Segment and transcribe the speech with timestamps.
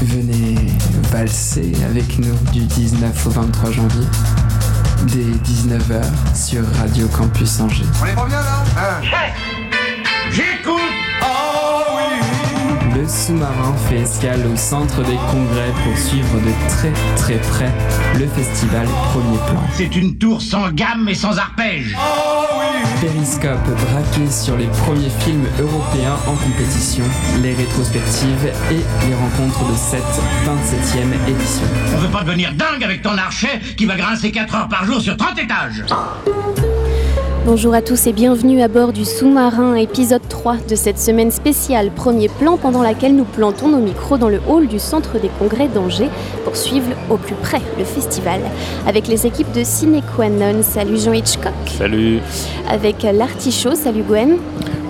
[0.00, 0.54] Venez
[1.10, 4.06] valser avec nous du 19 au 23 janvier,
[5.08, 6.04] dès 19h
[6.36, 7.82] sur Radio Campus Angers.
[8.00, 8.64] On est pas bien là?
[8.76, 9.00] Hein?
[10.30, 11.07] J'écoute
[12.98, 17.72] Le sous-marin fait escale au centre des congrès pour suivre de très très près
[18.18, 19.62] le festival Premier Plan.
[19.72, 21.96] C'est une tour sans gamme et sans arpège.
[23.00, 27.04] Périscope braqué sur les premiers films européens en compétition,
[27.40, 30.02] les rétrospectives et les rencontres de cette
[30.44, 31.66] 27e édition.
[31.94, 35.00] On veut pas devenir dingue avec ton archet qui va grincer 4 heures par jour
[35.00, 35.84] sur 30 étages.
[37.50, 41.90] Bonjour à tous et bienvenue à bord du sous-marin, épisode 3 de cette semaine spéciale
[41.90, 45.66] Premier Plan pendant laquelle nous plantons nos micros dans le hall du Centre des Congrès
[45.66, 46.10] d'Angers
[46.44, 48.42] pour suivre au plus près le festival.
[48.86, 51.54] Avec les équipes de Ciné Quanon, salut Jean Hitchcock.
[51.78, 52.20] Salut.
[52.68, 54.36] Avec l'Artichaut, salut Gwen.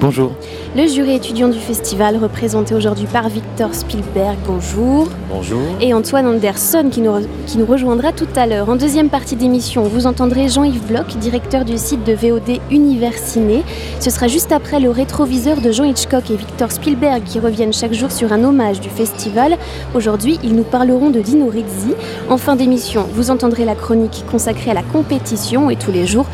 [0.00, 0.30] Bonjour.
[0.76, 5.08] Le jury étudiant du festival représenté aujourd'hui par Victor Spielberg, bonjour.
[5.28, 5.60] Bonjour.
[5.80, 8.68] Et Antoine Anderson qui nous, re- qui nous rejoindra tout à l'heure.
[8.68, 13.64] En deuxième partie d'émission, vous entendrez Jean-Yves Bloch, directeur du site de VOD Univers Ciné.
[13.98, 17.92] Ce sera juste après le rétroviseur de Jean Hitchcock et Victor Spielberg qui reviennent chaque
[17.94, 19.56] jour sur un hommage du festival.
[19.96, 21.94] Aujourd'hui, ils nous parleront de Dino Rizzi.
[22.30, 26.26] En fin d'émission, vous entendrez la chronique consacrée à la compétition et tous les jours,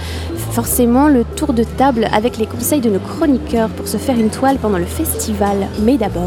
[0.54, 4.30] forcément le tour de table avec les conseils de nos chroniqueurs pour se faire une
[4.30, 5.66] toile pendant le festival.
[5.82, 6.22] Mais d'abord...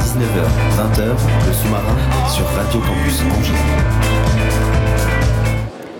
[0.00, 0.40] 19h,
[0.78, 1.96] 20h, le sous-marin
[2.30, 3.52] sur Radio Campus Angers.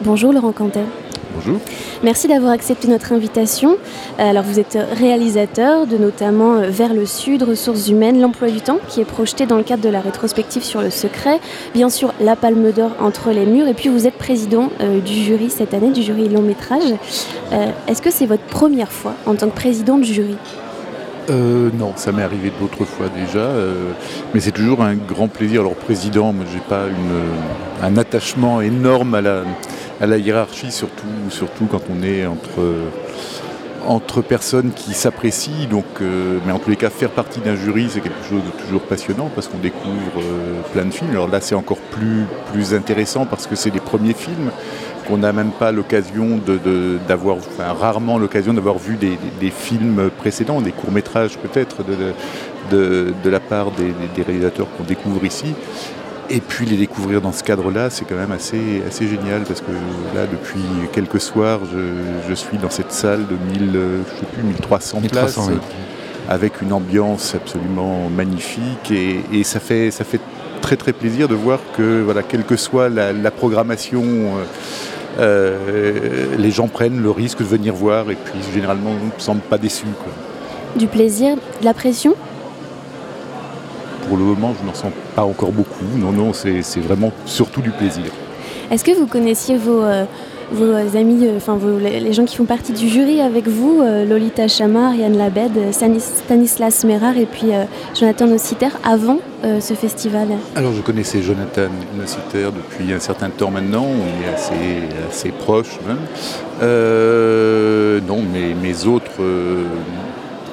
[0.01, 0.87] Bonjour Laurent Cantet.
[1.39, 1.61] Bonjour.
[2.03, 3.77] Merci d'avoir accepté notre invitation.
[4.19, 8.79] Alors vous êtes réalisateur de notamment euh, Vers le Sud, Ressources humaines, l'emploi du temps,
[8.89, 11.39] qui est projeté dans le cadre de la rétrospective sur le secret.
[11.75, 13.69] Bien sûr, la Palme d'Or entre les murs.
[13.69, 16.93] Et puis vous êtes président euh, du jury cette année, du jury long métrage.
[17.53, 20.37] Euh, Est-ce que c'est votre première fois en tant que président du jury?
[21.31, 23.91] Euh, non, ça m'est arrivé d'autres fois déjà, euh,
[24.33, 25.61] mais c'est toujours un grand plaisir.
[25.61, 29.43] Alors président, moi j'ai pas une, un attachement énorme à la,
[30.01, 32.61] à la hiérarchie, surtout, surtout quand on est entre,
[33.87, 35.67] entre personnes qui s'apprécient.
[35.69, 38.65] Donc, euh, mais en tous les cas, faire partie d'un jury, c'est quelque chose de
[38.65, 41.11] toujours passionnant parce qu'on découvre euh, plein de films.
[41.11, 44.51] Alors là, c'est encore plus, plus intéressant parce que c'est les premiers films
[45.09, 49.17] qu'on n'a même pas l'occasion de, de- d'avoir, enfin rarement l'occasion d'avoir vu des,
[49.51, 55.55] films précédents, des courts-métrages peut-être de, de- la part des réalisateurs qu'on découvre ici.
[56.31, 59.71] Et puis les découvrir dans ce cadre-là, c'est quand même assez, assez génial parce que
[60.15, 60.61] là, depuis
[60.93, 61.79] quelques soirs, je,
[62.29, 65.61] je suis dans cette salle de 1000, euh, je sais plus, 1300, 1300, places, oui.
[66.29, 70.21] avec une ambiance absolument magnifique et, et ça, fait, ça fait
[70.61, 74.45] très très plaisir de voir que voilà, quelle que soit la, la programmation, euh,
[75.19, 79.57] euh, les gens prennent le risque de venir voir et puis généralement ne semblent pas
[79.59, 79.87] déçus.
[80.03, 80.13] quoi.
[80.77, 82.15] Du plaisir, de la pression?
[84.09, 85.85] Pour le moment, je n'en sens pas encore beaucoup.
[85.97, 88.05] Non, non, c'est vraiment surtout du plaisir.
[88.71, 90.05] Est-ce que vous connaissiez vos, euh,
[90.53, 94.05] vos amis, euh, enfin vos- les gens qui font partie du jury avec vous, euh,
[94.05, 97.65] Lolita Chamar, Yann Labed, Stanis- Stanislas Merard et puis euh,
[97.99, 100.29] Jonathan Nociter avant euh, ce festival?
[100.55, 104.55] Alors je connaissais Jonathan Nociter depuis un certain temps maintenant, on est assez,
[105.11, 105.99] assez proches même.
[106.63, 109.65] Euh, non, mais mes autres euh,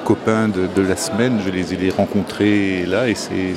[0.06, 3.56] copains de, la semaine, je les ai rencontrés là et c'est-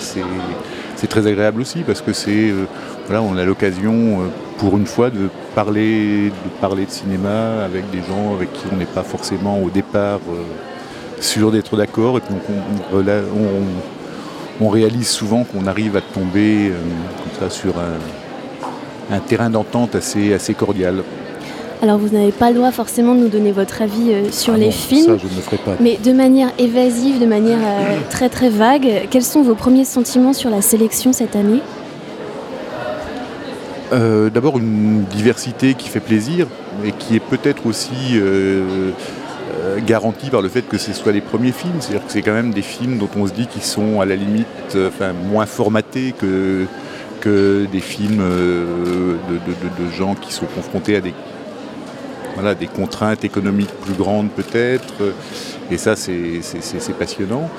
[1.07, 2.65] très agréable aussi parce que c'est euh,
[3.05, 4.23] voilà, on a l'occasion euh,
[4.57, 6.29] pour une fois de parler,
[6.85, 10.41] de cinéma avec des gens avec qui on n'est pas forcément au départ euh,
[11.21, 12.73] sûr d'être d'accord et donc on-
[14.69, 16.71] réalise souvent qu'on arrive à tomber
[17.19, 19.95] comme ça sur un, terrain d'entente
[20.33, 21.03] assez cordial.
[21.81, 24.57] Alors vous n'avez pas le droit forcément de nous donner votre avis euh, sur Ah
[24.57, 25.75] les non, films, Ça, je ne le ferai pas.
[25.79, 30.33] mais de manière évasive, de manière euh, très très vague, quels sont vos premiers sentiments
[30.33, 31.61] sur la sélection cette année?
[33.93, 36.47] Euh, D'abord, une diversité qui fait plaisir
[36.85, 38.19] et qui est peut-être aussi
[39.85, 41.73] garantie par le fait que ce soit les premiers films.
[41.79, 44.15] C'est-à-dire que c'est quand même des films dont on se dit qu'ils sont à la
[44.15, 46.65] limite enfin, moins formatés que,
[47.21, 51.13] que des films de, de- de- de gens qui sont confrontés à des,
[52.35, 54.93] voilà, des contraintes économiques plus grandes peut-être.
[55.71, 56.41] Et ça, c'est
[56.97, 57.49] passionnant.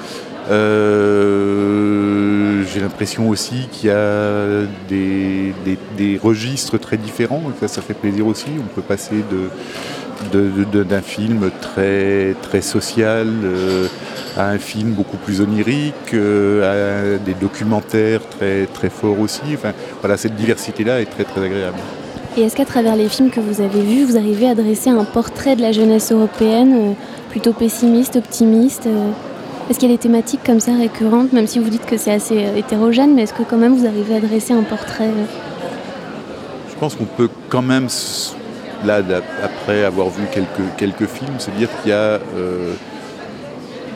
[0.51, 5.53] Euh, J'ai l'impression aussi qu'il y a des,
[5.97, 7.43] des- registres très différents.
[7.61, 8.47] Ça, ça fait plaisir aussi.
[8.59, 9.51] On peut passer de-
[10.85, 13.87] d'un film très, très social euh,
[14.37, 19.41] à un film beaucoup plus onirique, euh, à des documentaires très, très forts aussi.
[19.55, 21.79] Enfin, voilà, cette diversité-là est très, très agréable.
[22.37, 25.05] Et est-ce qu'à travers les films que vous avez vus, vous arrivez à dresser un
[25.05, 26.93] portrait de la jeunesse européenne, euh,
[27.31, 28.88] Plutôt pessimiste, optimiste
[29.69, 32.12] Est-ce qu'il y a des thématiques comme ça récurrentes, même si vous dites que c'est
[32.12, 35.11] assez hétérogène, mais est-ce que quand même vous arrivez à dresser un portrait
[36.69, 37.87] Je pense qu'on peut quand même,
[38.85, 39.00] là,
[39.44, 42.19] après avoir vu quelques, quelques films, se dire qu'il y a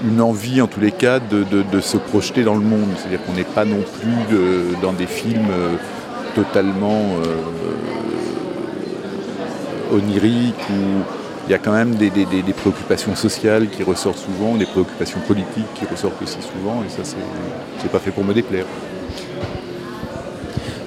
[0.07, 2.89] une envie en tous les cas de, se projeter dans le monde.
[2.97, 4.39] C'est-à-dire qu'on n'est pas non plus
[4.83, 5.77] dans des films euh,
[6.35, 7.37] totalement euh,
[9.93, 11.03] oniriques où
[11.47, 12.11] il y a quand même des,
[12.57, 17.03] préoccupations sociales qui ressortent souvent, des préoccupations politiques qui ressortent aussi souvent, et ça
[17.79, 18.65] c'est pas fait pour me déplaire.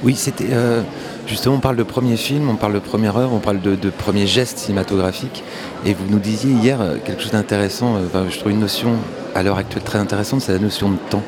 [0.04, 0.48] Oui, c'était.
[0.52, 0.82] Euh,
[1.26, 3.90] justement, on parle de premier film, on parle de première œuvre, on parle de, de
[3.90, 5.44] premier geste cinématographique.
[5.86, 8.94] Et vous nous disiez hier euh, quelque chose d'intéressant, euh, je trouve une notion
[9.34, 11.24] à l'heure actuelle très intéressante, c'est la notion de temps.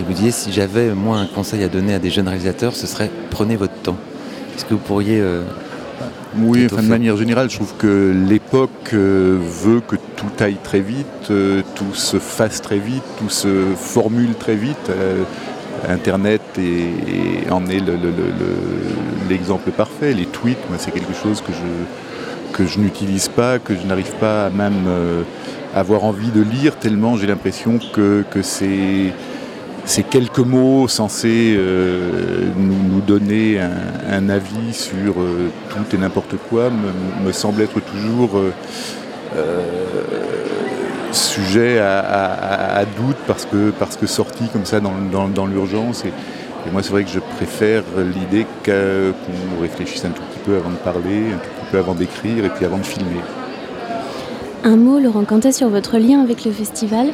[0.00, 2.86] Et vous disiez, si j'avais moi un conseil à donner à des jeunes réalisateurs, ce
[2.86, 3.96] serait prenez votre temps.
[4.56, 5.22] Est-ce que vous pourriez...
[6.36, 11.32] oui, enfin, de manière générale, je trouve que l'époque veut que tout aille très vite,
[11.74, 14.90] tout se fasse très vite, tout se formule très vite.
[15.88, 16.42] Internet
[17.50, 17.82] en est
[19.28, 20.12] l'exemple parfait.
[20.12, 21.84] Les tweets, c'est quelque chose que je
[22.52, 25.22] que je n'utilise pas, que je n'arrive pas à même euh,
[25.74, 29.12] avoir envie de lire, tellement j'ai l'impression que, ces,
[29.88, 36.68] ces, quelques mots censés euh, nous, donner un, avis sur euh, tout et n'importe quoi
[37.24, 38.38] me, semble être toujours
[41.12, 46.04] sujet à, doute parce que, parce que sorti comme ça dans, l'urgence.
[46.04, 46.12] Et,
[46.70, 50.76] moi, c'est vrai que je préfère l'idée qu'on réfléchisse un tout petit peu avant de
[50.76, 51.22] parler,
[51.70, 53.22] peu avant d'écrire et puis avant de filmer.
[54.64, 57.08] Un mot, Laurent Cantet, sur votre lien avec le festival.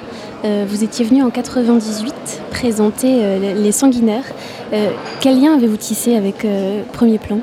[0.44, 2.14] Euh, vous étiez venu en 98
[2.50, 4.25] présenter euh, Les Sanguinaires.
[4.73, 6.46] Euh, quel lien avez-vous tissé avec
[6.93, 7.41] Premier Plan?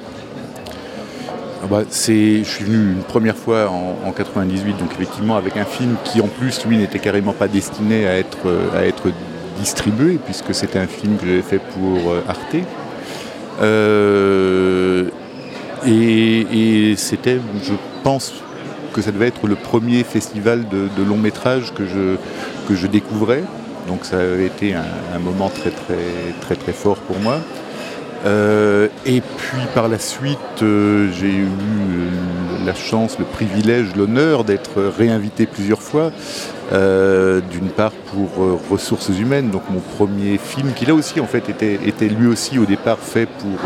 [1.63, 5.65] Ah bah, Je suis venu une première fois en, en, 98, donc effectivement avec un
[5.65, 9.09] film qui en plus, lui, n'était carrément pas destiné à être, à être
[9.59, 12.55] distribué, puisque c'était un film que j'avais fait pour Arte.
[15.87, 17.73] Et, c'était, je
[18.03, 18.33] pense
[18.91, 22.15] que ça devait être le premier festival de, long métrage que je,
[22.67, 23.43] que je découvrais.
[23.87, 27.39] Donc ça avait été un, moment très très très très fort pour moi.
[28.25, 31.47] Euh, et puis par la suite, euh, j'ai eu
[32.63, 36.11] la chance, le privilège, l'honneur d'être réinvité plusieurs fois.
[36.73, 38.29] Euh, d'une part pour
[38.69, 42.59] ressources humaines, donc mon premier film, qui là aussi en fait était, était lui aussi
[42.59, 43.59] au départ fait pour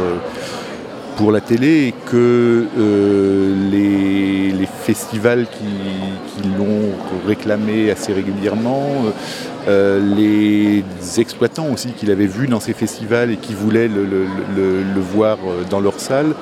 [1.17, 6.91] pour la télé et que euh, les, festivals qui, l'ont
[7.27, 8.87] réclamé assez régulièrement,
[9.67, 10.83] euh, les
[11.19, 14.27] exploitants aussi qu'il avait vu dans ces festivals et qui voulaient le,
[14.99, 16.35] voir euh, dans leur salle,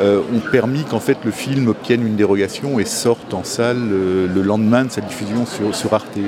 [0.00, 4.84] ont permis qu'en fait le film obtienne une dérogation et sorte en salle le lendemain
[4.84, 6.18] de sa diffusion sur, sur Arte.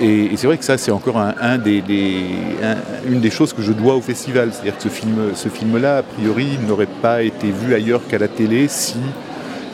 [0.00, 4.50] Et, c'est vrai que ça, c'est encore une des choses que je dois au festival.
[4.52, 8.28] C'est-à-dire que ce film, ce film-là, a priori, n'aurait pas été vu ailleurs qu'à la
[8.28, 8.98] télé si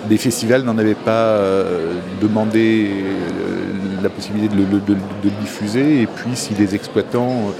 [0.08, 6.30] des festivals n'en avaient pas euh, demandé euh, la possibilité de le, diffuser, et puis
[6.34, 7.52] si les exploitants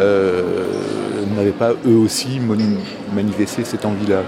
[0.00, 0.42] euh,
[1.34, 2.40] n'avaient pas eux aussi
[3.14, 4.22] manifesté cette envie-là.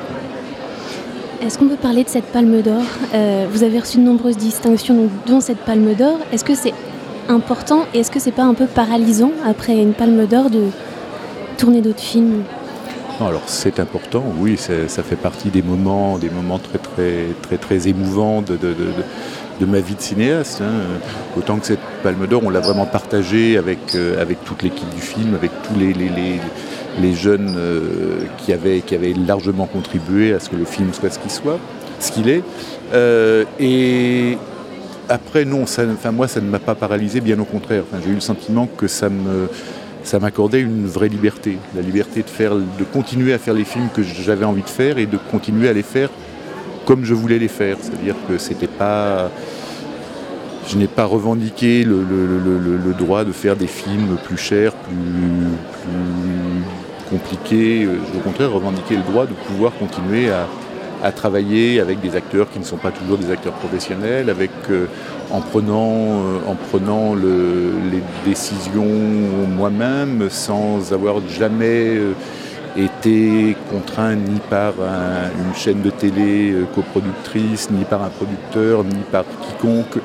[1.42, 2.82] Est-ce qu'on peut parler de cette palme d'or?
[3.50, 6.18] Vous avez reçu de nombreuses distinctions, dont cette palme d'or.
[6.32, 6.74] Est-ce que c'est
[7.30, 10.64] important et est-ce que c'est pas un peu paralysant après une palme d'or de
[11.56, 12.42] tourner d'autres films?
[13.20, 17.88] Alors c'est important, oui, ça fait partie des moments, des moments très très très très
[17.88, 20.62] émouvants de, de, ma vie de cinéaste.
[20.62, 20.98] Hein.
[21.36, 25.02] Autant que cette Palme d'Or, on l'a vraiment partagée avec, euh, avec toute l'équipe du
[25.02, 26.40] film, avec tous les, les,
[26.98, 31.10] les, jeunes euh, qui, avaient, qui avaient largement contribué à ce que le film soit
[31.10, 31.58] ce qu'il soit,
[31.98, 32.42] ce qu'il est.
[32.94, 34.38] Euh, et,
[35.10, 37.82] après, non, enfin, moi, ça ne m'a pas paralysé, bien au contraire.
[38.02, 39.48] j'ai eu le sentiment que ça me,
[40.04, 43.88] ça m'accordait une vraie liberté, la liberté de faire, de continuer à faire les films
[43.92, 46.10] que j'avais envie de faire et de continuer à les faire
[46.86, 47.76] comme je voulais les faire.
[47.80, 49.30] C'est-à-dire que c'était pas,
[50.68, 54.94] je n'ai pas revendiqué le, droit de faire des films plus chers, plus,
[57.10, 57.88] compliqués.
[58.16, 60.46] Au contraire, revendiquer le droit de pouvoir continuer à,
[61.02, 64.86] à travailler avec des acteurs qui ne sont pas toujours des acteurs professionnels, avec, euh,
[65.30, 68.84] en prenant, euh, en prenant les décisions
[69.56, 72.12] moi-même sans avoir jamais euh,
[72.76, 79.24] été contraint ni par une chaîne de télé coproductrice, ni par un producteur, ni par
[79.42, 79.98] quiconque.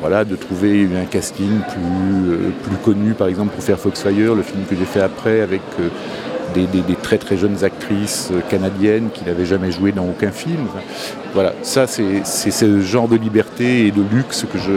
[0.00, 4.62] Voilà, de trouver un casting plus, plus connu, par exemple pour faire Foxfire, le film
[4.70, 5.60] que j'ai fait après avec
[6.54, 10.66] des, très très jeunes actrices canadiennes qui n'avaient jamais joué dans aucun film.
[11.34, 14.72] Voilà, ça c'est ce genre de liberté et de luxe que je,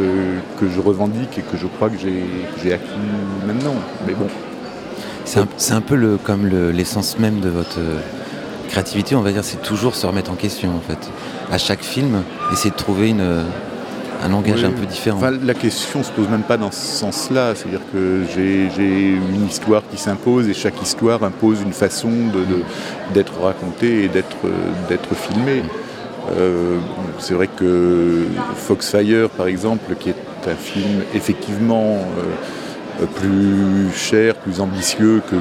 [0.60, 2.90] que je revendique et que je crois que j'ai acquis
[3.46, 3.76] maintenant.
[4.08, 4.28] Mais bon.
[5.26, 7.80] C'est un, peu le, comme l'essence même de votre
[8.68, 11.10] créativité, on va dire, c'est toujours se remettre en question en fait.
[11.52, 13.44] À chaque film, essayer de trouver une,
[14.24, 15.20] un langage un peu différent.
[15.44, 17.54] la question ne se pose même pas dans ce sens-là.
[17.56, 22.12] C'est-à-dire que j'ai une histoire qui s'impose et chaque histoire impose une façon
[23.14, 25.64] d'être racontée et d'être filmée.
[26.38, 26.78] Euh,
[27.20, 28.26] c'est vrai que
[28.56, 30.16] Foxfire, par exemple, qui est
[30.48, 31.98] un film effectivement
[33.02, 35.36] euh, plus cher, plus ambitieux que,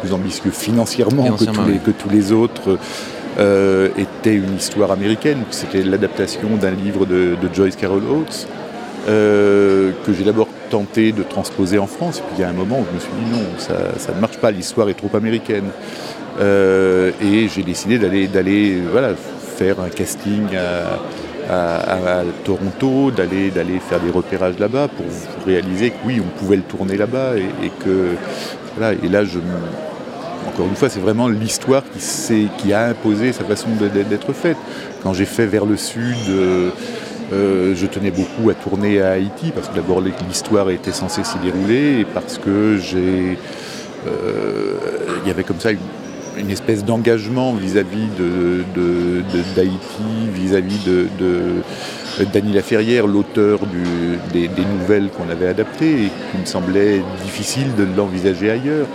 [0.00, 2.78] plus ambitieux financièrement que, tous les, que tous les autres,
[3.38, 5.44] euh, était une histoire américaine.
[5.50, 8.48] C'était l'adaptation d'un livre de, Joyce Carol Oates
[9.08, 12.18] euh, que j'ai d'abord tenté de transposer en France.
[12.18, 14.20] Et puis il y a un moment où je me suis dit non, ça, ne
[14.20, 15.70] marche pas, l'histoire est trop américaine.
[16.40, 19.14] Euh, et j'ai décidé d'aller voilà,
[19.56, 20.42] faire un casting
[21.48, 23.52] à, Toronto, d'aller
[23.88, 25.06] faire des repérages là-bas pour
[25.46, 28.16] réaliser que oui, on pouvait le tourner là-bas et, que
[28.76, 29.22] voilà, et là
[30.58, 31.84] encore une fois, c'est vraiment l'histoire
[32.58, 34.56] qui, a imposé sa façon d'être faite.
[35.04, 36.70] Quand j'ai fait vers le sud, euh,
[37.32, 41.38] euh, je tenais beaucoup à tourner à Haïti, parce que d'abord l'histoire était censée s'y
[41.38, 43.38] dérouler, et parce que j'ai.
[44.08, 44.74] Euh,
[45.22, 48.08] il y avait comme ça une, espèce d'engagement vis-à-vis
[49.54, 49.78] d'Haïti,
[50.34, 53.60] vis-à-vis de, de Laferrière, l'auteur
[54.32, 54.48] des,
[54.80, 58.86] nouvelles qu'on avait adaptées, et qu'il me semblait difficile de l'envisager ailleurs.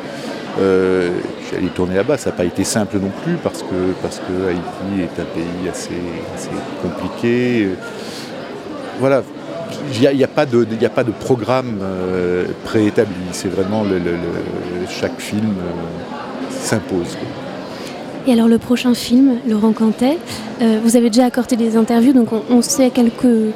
[1.56, 5.02] Allé tourner là-bas, ça n'a pas été simple non plus parce que, parce que Haïti
[5.02, 5.90] est un pays assez,
[6.82, 7.70] compliqué.
[9.00, 9.24] Voilà,
[9.94, 14.00] il n'y a, pas de, a pas de programme euh, préétabli, c'est vraiment le,
[14.90, 17.18] chaque film euh, s'impose.
[18.28, 20.18] Et alors le prochain film, Laurent Cantet,
[20.62, 23.52] vous avez déjà accordé des interviews, donc on sait quelques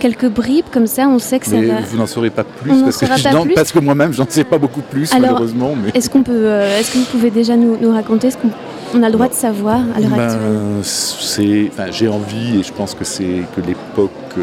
[0.00, 1.80] quelques bribes comme ça, on sait que ça va.
[1.82, 5.12] Vous n'en saurez pas plus, parce que, parce que, moi-même, j'en sais pas beaucoup plus,
[5.12, 5.74] malheureusement.
[5.76, 5.90] Mais...
[5.94, 9.12] Est-ce qu'on peut, euh, est-ce que vous pouvez déjà nous, raconter ce qu'on a le
[9.12, 11.92] droit de savoir à l'heure ben, actuelle?
[11.92, 14.42] J'ai envie, et je pense que c'est que l'époque euh,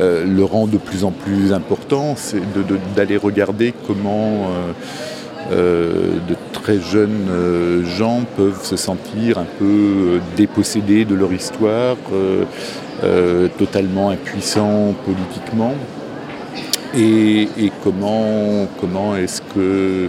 [0.00, 2.42] euh, le rend de plus en plus important, c'est
[2.94, 4.46] d'aller regarder comment.
[5.50, 11.96] de très jeunes gens peuvent se sentir un peu dépossédés de leur histoire,
[13.04, 15.74] euh, totalement impuissant politiquement.
[16.96, 17.48] Et,
[17.84, 20.08] comment, comment est-ce que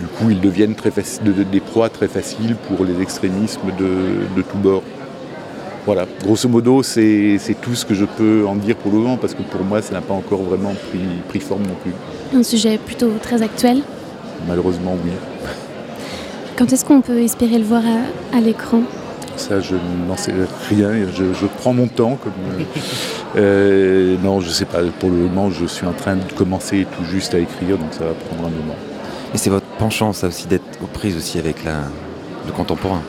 [0.00, 0.90] du coup ils deviennent très
[1.50, 4.82] des proies très faciles pour les extrémismes de, de tous bords.
[5.86, 9.34] Voilà, grosso modo, c'est tout ce que je peux en dire pour le moment, parce
[9.34, 11.92] que pour moi, ça n'a pas encore vraiment pris, pris forme non plus.
[12.38, 13.82] Un sujet plutôt très actuel
[14.48, 15.10] Malheureusement, oui.
[16.56, 17.82] Quand est-ce qu'on peut espérer le voir
[18.32, 18.80] à l'écran?
[19.36, 19.74] Ça, je
[20.08, 20.32] n'en sais
[20.68, 20.90] rien.
[21.14, 22.18] Je, prends mon temps.
[22.22, 22.32] Comme,
[23.36, 24.78] euh, non, je ne sais pas.
[25.00, 28.04] Pour le moment, je suis en train de commencer tout juste à écrire, donc ça
[28.04, 28.76] va prendre un moment.
[29.34, 31.80] Et c'est votre penchant, ça aussi, d'être aux prises aussi avec la,
[32.46, 33.02] le contemporain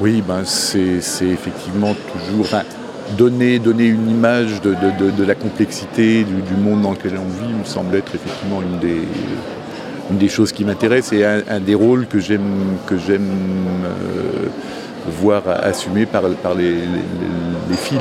[0.00, 2.46] Oui, ben, c'est effectivement toujours.
[3.16, 7.94] donner, donner une image de, la complexité du, monde dans lequel on vit me semble
[7.96, 9.02] être effectivement une des,
[10.10, 13.30] une des choses qui m'intéresse et un, des rôles que j'aime que j'aime
[13.84, 14.48] euh,
[15.08, 16.74] voir assumé par, par les,
[17.76, 18.00] films.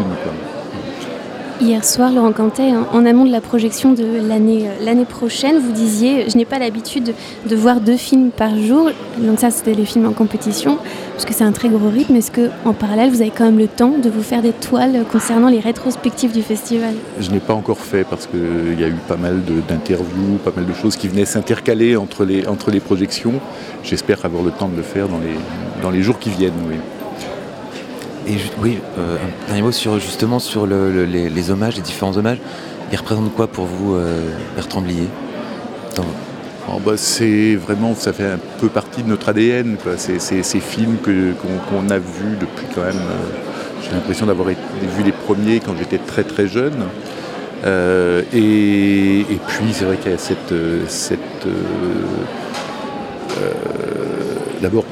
[1.59, 5.71] Hier soir, Laurent Cantet, en amont de la projection de l'année euh, l'année prochaine, vous
[5.71, 7.15] disiez Je n'ai pas l'habitude
[7.49, 8.91] de voir deux films par jour.
[9.17, 10.77] Donc, ça, c'était les films en compétition,
[11.13, 12.15] parce que c'est un très gros rythme.
[12.15, 15.49] Est-ce qu'en parallèle, vous avez quand même le temps de vous faire des toiles concernant
[15.49, 16.93] les rétrospectives du festival?
[17.19, 20.67] Je n'ai pas encore fait, parce qu'il y a eu pas mal d'interviews, pas mal
[20.67, 23.33] de choses qui venaient s'intercaler entre les, entre les projections.
[23.81, 26.53] J'espère avoir le temps de le faire dans les, dans les jours qui viennent.
[26.69, 26.75] Oui.
[28.29, 32.39] Et oui, euh, un dernier mot sur justement sur les, hommages, les différents hommages.
[32.91, 34.19] Ils représentent quoi pour vous, euh,
[34.55, 35.07] Bertrand Blier?
[36.69, 39.77] Oh, bah, C'est vraiment, ça fait un peu partie de notre ADN.
[39.97, 42.97] Ces films qu'on a vus depuis quand même.
[42.97, 46.83] Euh, j'ai l'impression d'avoir vu les premiers quand j'étais très très jeune.
[47.65, 50.53] et, puis c'est vrai qu'il y a cette,
[50.89, 51.47] cette
[54.61, 54.83] d'abord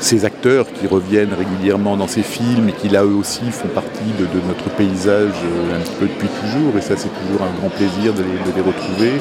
[0.00, 4.12] ces acteurs qui reviennent régulièrement dans ces films et qui là eux aussi font partie
[4.18, 7.68] de, notre paysage euh, un petit peu depuis toujours et ça c'est toujours un grand
[7.68, 9.12] plaisir de les, retrouver.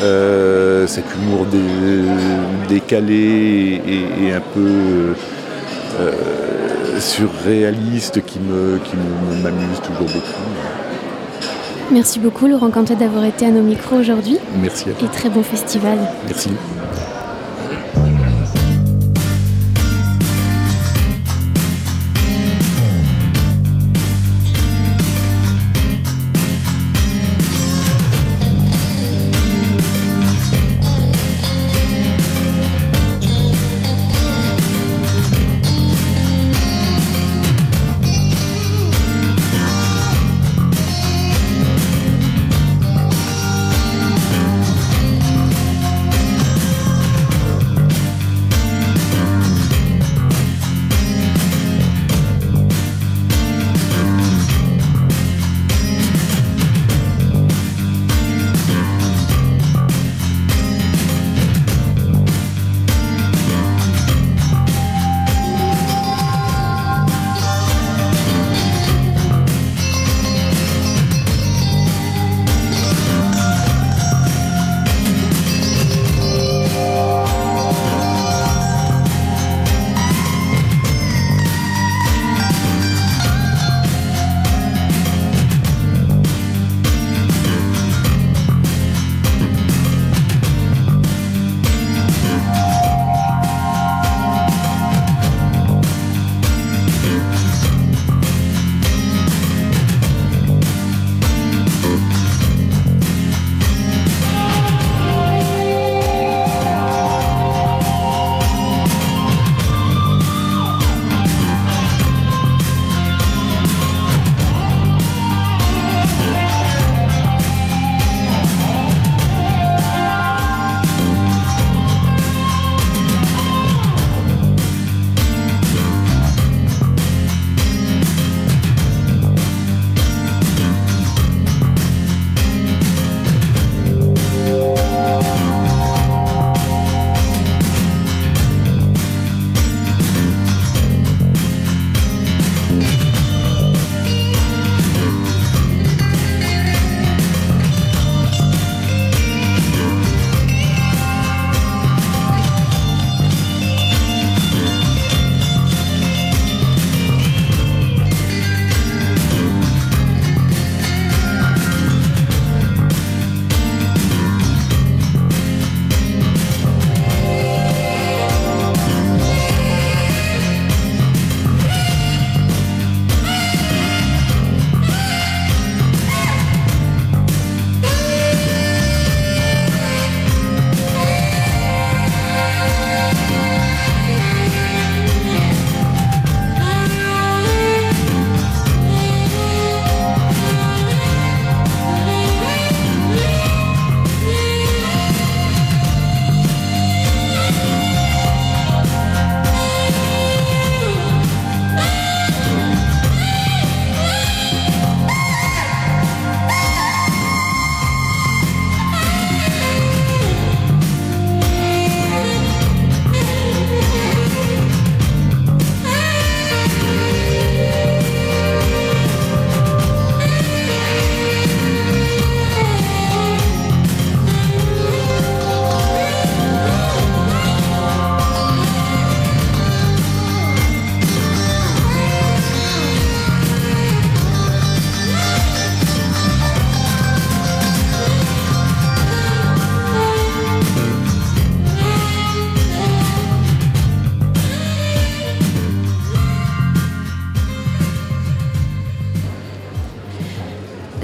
[0.00, 1.46] Euh, cet humour
[2.68, 5.14] décalé et, un peu
[6.00, 6.12] euh,
[6.98, 8.96] surréaliste qui me qui
[9.42, 10.42] m'amuse toujours beaucoup.
[11.90, 14.38] Merci beaucoup Laurent Cantet d'avoir été à nos micros aujourd'hui.
[14.60, 15.98] Merci à Et très bon festival.
[16.26, 16.50] Merci.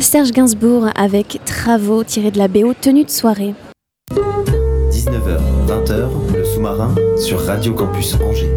[0.09, 3.53] Serge Gainsbourg avec Travaux tirés de la BO tenue de soirée.
[4.91, 8.51] 19h, 20h, le sous-marin sur Radio Campus Angers.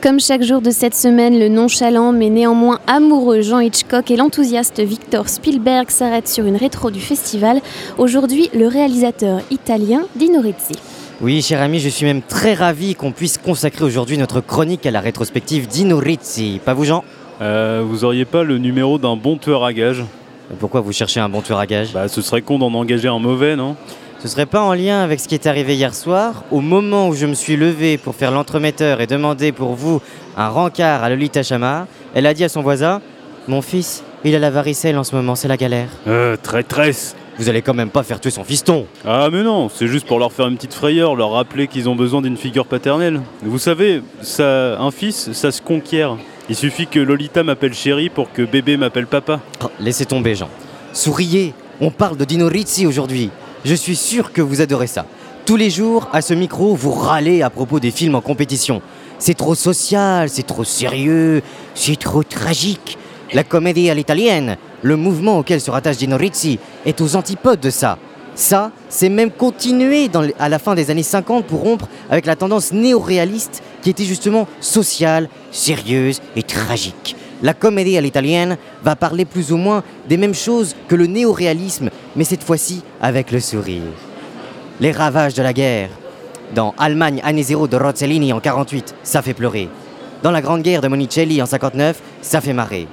[0.00, 4.80] Comme chaque jour de cette semaine, le nonchalant mais néanmoins amoureux Jean Hitchcock et l'enthousiaste
[4.80, 7.60] Victor Spielberg s'arrêtent sur une rétro du festival.
[7.98, 10.78] Aujourd'hui, le réalisateur italien Dino Rizzi.
[11.20, 14.90] Oui, cher ami, je suis même très ravi qu'on puisse consacrer aujourd'hui notre chronique à
[14.90, 16.58] la rétrospective Dino Rizzi.
[16.64, 17.04] Pas vous, Jean?
[17.40, 20.04] Euh, vous auriez pas le numéro d'un bon tueur à gages?
[20.58, 21.92] Pourquoi vous cherchez un bon tueur à gages?
[21.92, 23.76] Bah ce serait con d'en engager un mauvais, non?
[24.18, 26.42] Ce serait pas en lien avec ce qui est arrivé hier soir?
[26.50, 30.00] Au moment où je me suis levé pour faire l'entremetteur et demander pour vous
[30.36, 33.00] un rencard à Lolita Chamar, elle a dit à son voisin
[33.46, 35.88] Mon fils, il a la varicelle en ce moment, c'est la galère.
[36.08, 39.86] Euh, traîtresse Vous allez quand même pas faire tuer son fiston Ah mais non, c'est
[39.86, 43.20] juste pour leur faire une petite frayeur, leur rappeler qu'ils ont besoin d'une figure paternelle.
[43.42, 46.16] Vous savez, ça, un fils, ça se conquiert.
[46.48, 49.40] Il suffit que Lolita m'appelle chérie pour que bébé m'appelle papa.
[49.62, 50.48] Oh, Laissez tomber, Jean.
[50.92, 53.30] Souriez, on parle de Dino Rizzi aujourd'hui.
[53.64, 55.06] Je suis sûr que vous adorez ça.
[55.46, 58.82] Tous les jours, à ce micro, vous râlez à propos des films en compétition.
[59.20, 61.42] C'est trop social, c'est trop sérieux,
[61.74, 62.98] c'est trop tragique.
[63.32, 67.70] La comédie à l'italienne, le mouvement auquel se rattache Dino Rizzi, est aux antipodes de
[67.70, 67.98] ça.
[68.34, 72.72] Ça, c'est même continué à la fin des années 50 pour rompre avec la tendance
[72.72, 77.16] néo-réaliste qui était justement sociale, sérieuse et tragique.
[77.42, 81.90] La comédie à l'italienne va parler plus ou moins des mêmes choses que le néo-réalisme,
[82.14, 83.82] mais cette fois-ci avec le sourire.
[84.80, 85.90] Les ravages de la guerre.
[86.54, 89.68] Dans Allemagne, année zéro de Rossellini en 48, ça fait pleurer.
[90.22, 92.88] Dans la Grande Guerre de Monicelli en 59, ça fait marrer.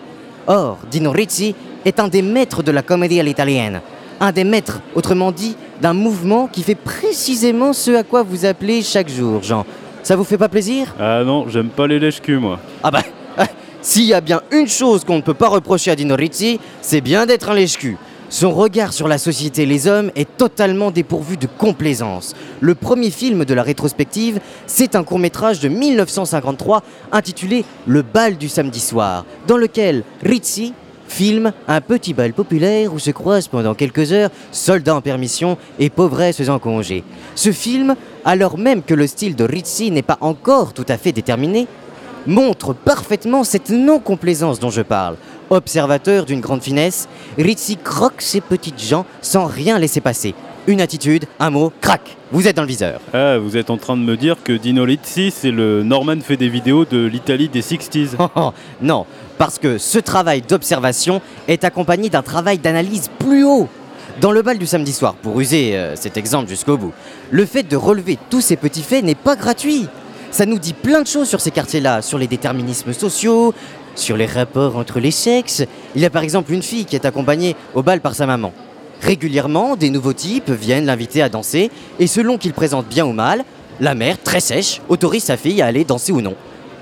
[0.48, 3.82] Or, Dino Rizzi est un des maîtres de la comédie à l'italienne.
[4.20, 8.82] Un des maîtres, autrement dit, d'un mouvement qui fait précisément ce à quoi vous appelez
[8.82, 9.66] chaque jour, Jean.
[10.04, 10.94] Ça vous fait pas plaisir?
[11.00, 12.60] Ah non, j'aime pas les lèches-culs moi.
[12.84, 13.02] Ah bah,
[13.82, 17.02] s'il y a bien une chose qu'on ne peut pas reprocher à Dino Rizzi, c'est
[17.02, 17.98] bien d'être un lèche-cul.
[18.30, 22.34] Son regard sur la société et les hommes est totalement dépourvu de complaisance.
[22.60, 28.50] Le premier film de la rétrospective, c'est un court-métrage de 1953 intitulé Le bal du
[28.50, 30.74] samedi soir, dans lequel Rizzi
[31.08, 35.90] filme un petit bal populaire où se croisent pendant quelques heures soldats en permission et
[35.90, 37.04] pauvresses en congé.
[37.36, 41.12] Ce film, alors même que le style de Rizzi n'est pas encore tout à fait
[41.12, 41.68] déterminé,
[42.28, 45.16] montre parfaitement cette non-complaisance dont je parle.
[45.50, 50.34] Observateur d'une grande finesse, Rizzi croque ses petites gens sans rien laisser passer.
[50.68, 53.00] Une attitude, un mot, crac, vous êtes dans le viseur.
[53.14, 56.38] Ah, vous êtes en train de me dire que Dino Rizzi, c'est le Norman fait
[56.38, 58.16] des vidéos de l'Italie des 60s.
[58.18, 59.06] Oh, oh, non,
[59.38, 63.68] parce que ce travail d'observation est accompagné d'un travail d'analyse plus haut.
[64.22, 66.94] Dans le bal du samedi soir, pour user euh, cet exemple jusqu'au bout,
[67.32, 69.88] le fait de relever tous ces petits faits n'est pas gratuit.
[70.32, 73.54] Ça nous dit plein de choses sur ces quartiers-là, sur les déterminismes sociaux,
[73.96, 75.64] sur les rapports entre les sexes.
[75.96, 78.54] Il y a par exemple une fille qui est accompagnée au bal par sa maman.
[79.02, 81.70] Régulièrement, des nouveaux types viennent l'inviter à danser,
[82.00, 83.44] et selon qu'il présente bien ou mal,
[83.80, 86.36] la mère, très sèche, autorise sa fille à aller danser ou non.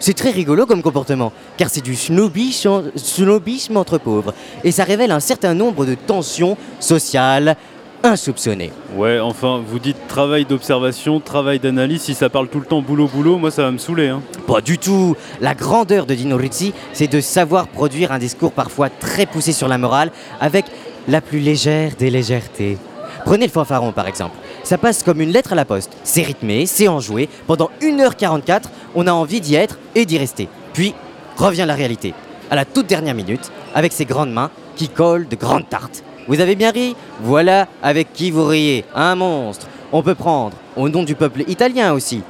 [0.05, 4.33] C'est très rigolo comme comportement, car c'est du snobisme, snobisme entre pauvres,
[4.65, 7.55] et ça révèle un certain nombre de tensions sociales
[8.03, 8.73] insoupçonnées.
[8.97, 13.37] Ouais, enfin, vous dites travail d'observation, travail d'analyse, si ça parle tout le temps boulot-boulot,
[13.37, 14.09] moi ça va me saouler.
[14.09, 14.21] Hein.
[14.45, 18.89] Pas du tout La grandeur de Dino Rizzi, c'est de savoir produire un discours parfois
[18.89, 20.11] très poussé sur la morale,
[20.41, 20.65] avec
[21.07, 22.77] la plus légère des légèretés.
[23.23, 24.35] Prenez le fanfaron par exemple.
[24.63, 25.91] Ça passe comme une lettre à la poste.
[26.04, 27.28] C'est rythmé, c'est enjoué.
[27.47, 28.63] Pendant 1h44,
[28.95, 30.47] on a envie d'y être et d'y rester.
[30.71, 30.93] Puis
[31.36, 32.13] revient la réalité.
[32.49, 36.04] À la toute dernière minute, avec ses grandes mains qui collent de grandes tartes.
[36.28, 36.95] Vous avez bien ri?
[37.19, 38.86] Voilà avec qui vous riez.
[38.95, 39.67] Un monstre.
[39.91, 42.23] On peut prendre, au nom du peuple italien aussi,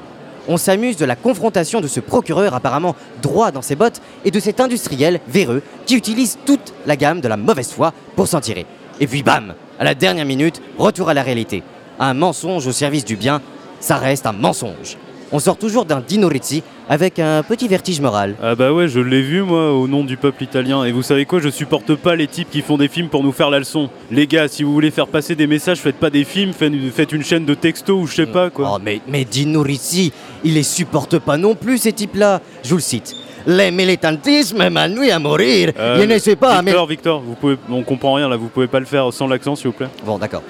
[0.47, 4.39] on s'amuse de la confrontation de ce procureur apparemment droit dans ses bottes et de
[4.39, 8.65] cet industriel véreux qui utilise toute la gamme de la mauvaise foi pour s'en tirer.
[8.99, 11.63] Et puis bam, à la dernière minute, retour à la réalité.
[11.99, 13.41] Un mensonge au service du bien,
[13.79, 14.97] ça reste un mensonge.
[15.35, 18.35] On sort toujours d'un Dino Rizzi avec un petit vertige moral.
[18.43, 20.83] Ah bah ouais, je l'ai vu moi au nom du peuple italien.
[20.83, 23.31] Et vous savez quoi, je supporte pas les types qui font des films pour nous
[23.31, 23.89] faire la leçon.
[24.11, 27.23] Les gars, si vous voulez faire passer des messages, faites pas des films, faites, une
[27.23, 28.73] chaîne de texto ou je sais pas quoi.
[28.75, 32.39] Oh mais, mais Dino Rizzi, il les supporte pas non plus ces types-là.
[32.63, 33.15] Je vous le cite.
[33.47, 35.71] Les militantismes m'ennuient à mourir.
[35.79, 36.71] Euh, je ne sais pas, mais...
[36.71, 39.55] Victor, Victor, vous pouvez, on comprend rien là, vous pouvez pas le faire sans l'accent
[39.55, 39.89] s'il vous plaît.
[40.05, 40.43] Bon, d'accord.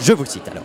[0.00, 0.64] Je vous cite alors.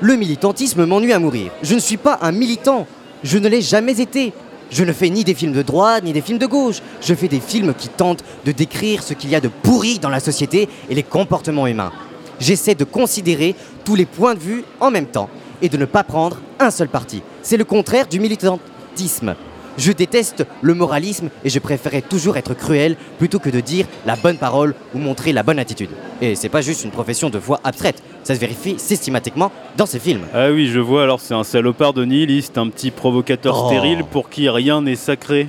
[0.00, 1.52] Le militantisme m'ennuie à mourir.
[1.62, 2.86] Je ne suis pas un militant.
[3.22, 4.32] Je ne l'ai jamais été.
[4.70, 6.80] Je ne fais ni des films de droite ni des films de gauche.
[7.00, 10.08] Je fais des films qui tentent de décrire ce qu'il y a de pourri dans
[10.08, 11.92] la société et les comportements humains.
[12.40, 15.28] J'essaie de considérer tous les points de vue en même temps
[15.60, 17.22] et de ne pas prendre un seul parti.
[17.42, 19.36] C'est le contraire du militantisme.
[19.78, 24.16] Je déteste le moralisme et je préférais toujours être cruel plutôt que de dire la
[24.16, 25.88] bonne parole ou montrer la bonne attitude.
[26.20, 29.98] Et c'est pas juste une profession de foi abstraite, ça se vérifie systématiquement dans ces
[29.98, 30.22] films.
[30.34, 33.66] Ah oui, je vois, alors c'est un salopard de nihiliste, un petit provocateur Oh.
[33.68, 35.48] stérile pour qui rien n'est sacré.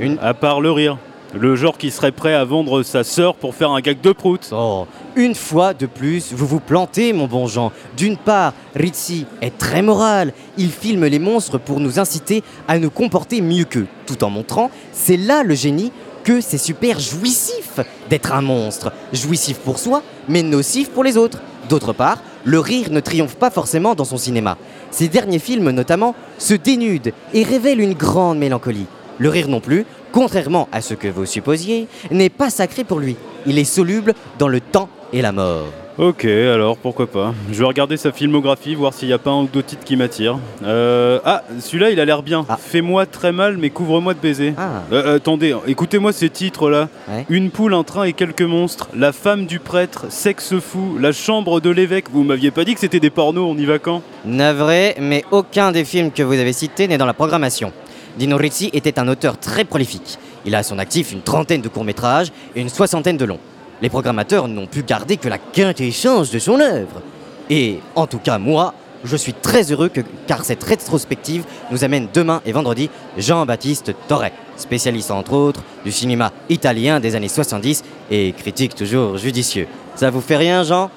[0.00, 0.98] Une- À part le rire.
[1.34, 4.48] Le genre qui serait prêt à vendre sa sœur pour faire un gag de prout.
[4.50, 7.70] Oh, une fois de plus, vous vous plantez, mon bon Jean.
[7.98, 10.32] D'une part, Ritzy est très moral.
[10.56, 14.70] Il filme les monstres pour nous inciter à nous comporter mieux qu'eux, tout en montrant,
[14.92, 15.92] c'est là le génie,
[16.24, 18.90] que c'est super jouissif d'être un monstre.
[19.12, 21.42] Jouissif pour soi, mais nocif pour les autres.
[21.68, 24.56] D'autre part, le rire ne triomphe pas forcément dans son cinéma.
[24.90, 28.86] Ses derniers films, notamment, se dénudent et révèlent une grande mélancolie.
[29.18, 33.16] Le rire non plus, contrairement à ce que vous supposiez, n'est pas sacré pour lui.
[33.46, 35.66] Il est soluble dans le temps et la mort.
[35.96, 37.34] Ok, alors pourquoi pas.
[37.50, 39.96] Je vais regarder sa filmographie, voir s'il n'y a pas un ou deux titres qui
[39.96, 40.38] m'attirent.
[40.62, 42.46] Euh, ah, celui-là, il a l'air bien.
[42.48, 42.56] Ah.
[42.56, 44.54] Fais-moi très mal, mais couvre-moi de baisers.
[44.56, 46.88] Ah, Euh, attendez, écoutez-moi ces titres-là.
[47.08, 47.26] Ouais.
[47.30, 48.88] Une poule, un train et quelques monstres.
[48.94, 50.98] La femme du prêtre, sexe fou.
[51.00, 52.06] La chambre de l'évêque.
[52.12, 54.02] Vous m'aviez pas dit que c'était des pornos, on y va quand?
[54.24, 57.72] Navré, mais aucun des films que vous avez cités n'est dans la programmation.
[58.18, 60.18] Dino Rizzi était un auteur très prolifique.
[60.44, 63.38] Il a à son actif une trentaine de courts-métrages et une soixantaine de longs.
[63.80, 67.00] Les programmateurs n'ont pu garder que la quintessence de son œuvre.
[67.48, 72.08] Et en tout cas, moi, je suis très heureux que, car cette rétrospective nous amène
[72.12, 78.32] demain et vendredi Jean-Baptiste Torre, spécialiste entre autres du cinéma italien des années 70 et
[78.32, 79.68] critique toujours judicieux.
[79.94, 80.90] Ça vous fait rien, Jean?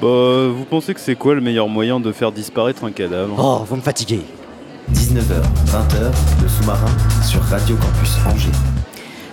[0.00, 3.36] Bah, vous pensez que c'est quoi le meilleur moyen de faire disparaître un cadavre?
[3.38, 4.22] Oh, vous me fatiguez.
[4.92, 6.90] 19h, 20h, le sous-marin
[7.22, 8.50] sur Radio Campus Angers.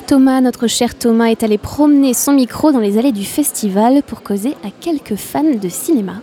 [0.08, 4.24] Thomas, notre cher Thomas, est allé promener son micro dans les allées du festival pour
[4.24, 6.22] causer à quelques fans de cinéma.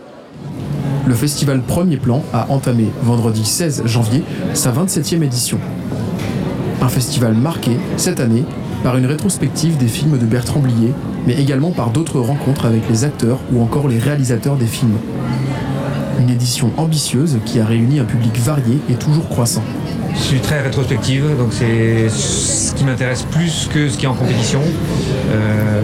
[1.06, 4.22] Le festival Premier Plan a entamé vendredi 16 janvier
[4.54, 5.58] sa 27e édition.
[6.80, 8.44] Un festival marqué cette année
[8.82, 10.94] par une rétrospective des films de Bertrand Blier,
[11.26, 14.96] mais également par d'autres rencontres avec les acteurs ou encore les réalisateurs des films.
[16.18, 19.62] Une édition ambitieuse qui a réuni un public varié et toujours croissant.
[20.18, 24.14] Je suis très rétrospective, donc c'est ce qui m'intéresse plus que ce qui est en
[24.14, 24.60] compétition.
[24.60, 25.80] Euh,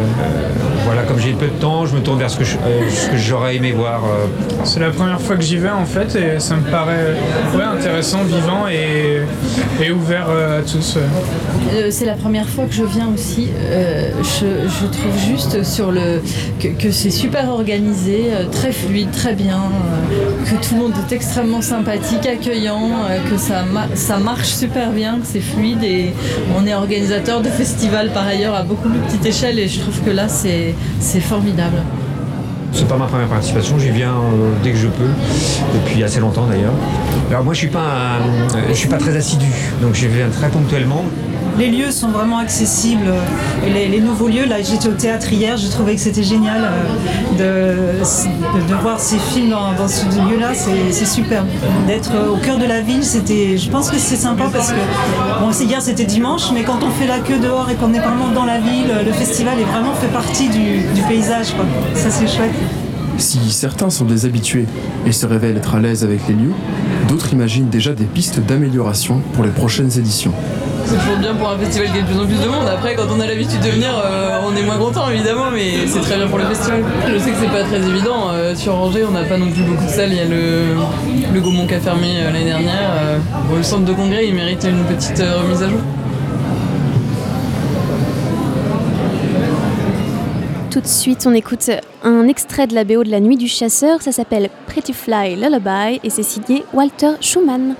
[0.85, 3.09] voilà, comme j'ai peu de temps, je me tourne vers ce que je- euh, ce
[3.09, 4.03] que j'aurais aimé voir.
[4.05, 4.27] euh,
[4.64, 7.14] C'est la première fois que j'y vais en fait et ça me paraît
[7.57, 9.23] ouais, intéressant, vivant et,
[9.83, 10.97] et ouvert euh, à tous.
[10.97, 11.03] ouais.
[11.75, 13.49] Euh, c'est la première fois que je viens aussi.
[13.57, 16.20] Euh, je, je trouve juste sur le
[16.61, 21.14] que, que c'est super organisé, très fluide, très bien, euh, que tout le monde est
[21.14, 26.12] extrêmement sympathique, accueillant, euh, que ça, ma- ça marche super bien, c'est fluide et
[26.56, 30.00] on est organisateur de festivals par ailleurs à beaucoup plus petite échelle et je trouve
[30.00, 31.76] que là c'est formidable.
[32.72, 35.10] C'est pas ma première participation, j'y viens euh, dès que je peux,
[35.74, 36.72] depuis assez longtemps d'ailleurs.
[37.30, 38.18] Alors moi je suis pas
[38.68, 39.46] je suis pas très assidu,
[39.80, 41.04] donc je viens très ponctuellement.
[41.59, 43.12] Les lieux sont vraiment accessibles.
[43.64, 46.69] Et les, nouveaux lieux, là j'étais au théâtre hier, j'ai trouvé que c'était génial
[47.40, 51.47] euh, de, voir ces films dans, ce lieu-là, c'est superbe.
[51.87, 54.77] D'être euh, au cœur de la ville, je pense que c'est sympa parce que,
[55.40, 58.29] bon hier c'était dimanche, mais quand on fait la queue dehors et qu'on est vraiment
[58.35, 61.55] dans la ville, le festival est vraiment fait partie du, paysage.
[61.95, 62.55] Ça c'est chouette.
[63.17, 64.67] Si certains sont des habitués
[65.07, 66.53] et se révèlent être à l'aise avec les lieux,
[67.09, 70.33] d'autres imaginent déjà des pistes d'amélioration pour les prochaines éditions.
[70.87, 72.66] C'est toujours bien pour un festival qui a de plus en plus de monde.
[72.68, 76.01] Après, quand on a l'habitude de venir, euh, on est moins content évidemment, mais c'est
[76.01, 76.83] très bien pour le festival.
[77.09, 78.29] Je sais que c'est pas très évident.
[78.33, 80.11] euh, sur Angers, on n'a pas non plus beaucoup de salles.
[80.12, 80.75] Il y a le,
[81.33, 82.90] le Gaumont qui a fermé euh, l'année dernière.
[83.55, 85.81] Le centre de congrès, il mérite une petite remise à jour.
[90.70, 91.70] Tout de suite, on écoute
[92.03, 94.03] un extrait de la BO de La Nuit du Chasseur.
[94.03, 97.75] Ça s'appelle Pretty Fly Lullaby et c'est signé Walter Schumann.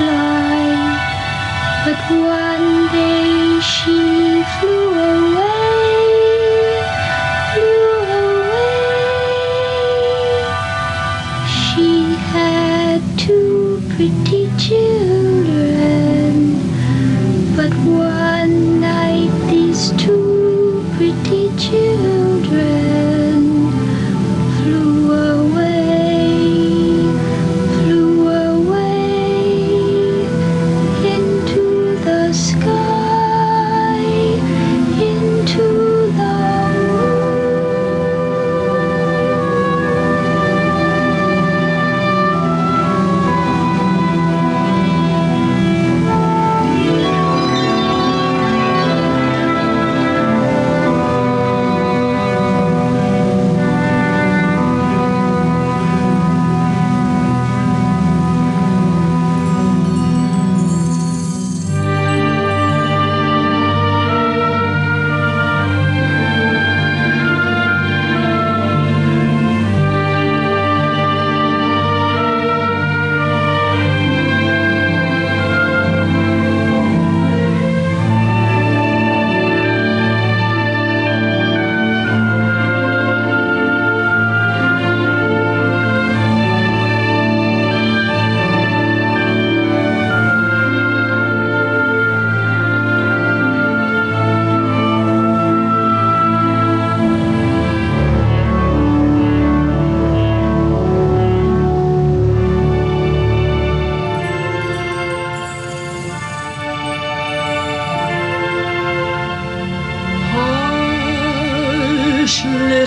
[0.00, 0.64] Fly.
[1.84, 3.98] But one day she
[4.56, 5.29] flew away,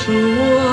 [0.06, 0.73] 是我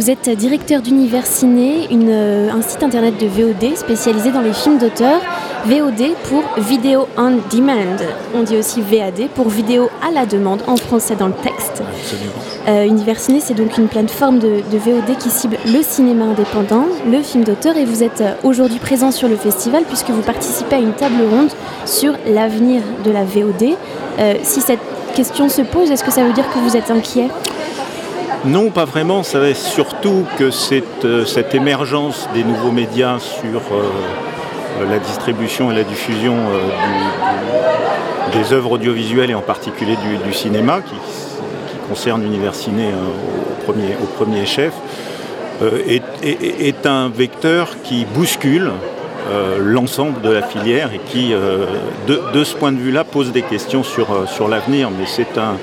[0.00, 4.54] Vous êtes directeur d'Univers Ciné, une, euh, un site internet de VOD spécialisé dans les
[4.54, 5.20] films d'auteur.
[5.66, 7.98] VOD pour Vidéo on Demand.
[8.34, 11.82] On dit aussi VAD pour Vidéo à la demande en français dans le texte.
[12.66, 16.86] Euh, Univers Ciné, c'est donc une plateforme de, de VOD qui cible le cinéma indépendant,
[17.06, 20.76] le film d'auteur, et vous êtes euh, aujourd'hui présent sur le festival puisque vous participez
[20.76, 21.50] à une table ronde
[21.84, 23.76] sur l'avenir de la VOD.
[24.18, 24.80] Euh, si cette
[25.14, 27.28] question se pose, est-ce que ça veut dire que vous êtes inquiet?
[28.46, 29.20] Non, pas vraiment.
[29.20, 33.82] Va surtout que cette, euh, cette émergence des nouveaux médias sur euh,
[34.80, 36.36] euh, la distribution et la diffusion
[38.32, 40.94] des œuvres audiovisuelles et en particulier du, cinéma, qui,
[41.88, 44.72] concerne Univers Ciné euh, au, premier, chef,
[45.86, 48.70] est, un vecteur qui bouscule
[49.58, 51.34] l'ensemble de la filière et qui,
[52.06, 54.90] de, ce point de vue-là, pose des questions sur, sur l'avenir.
[54.90, 55.56] Mais c'est un,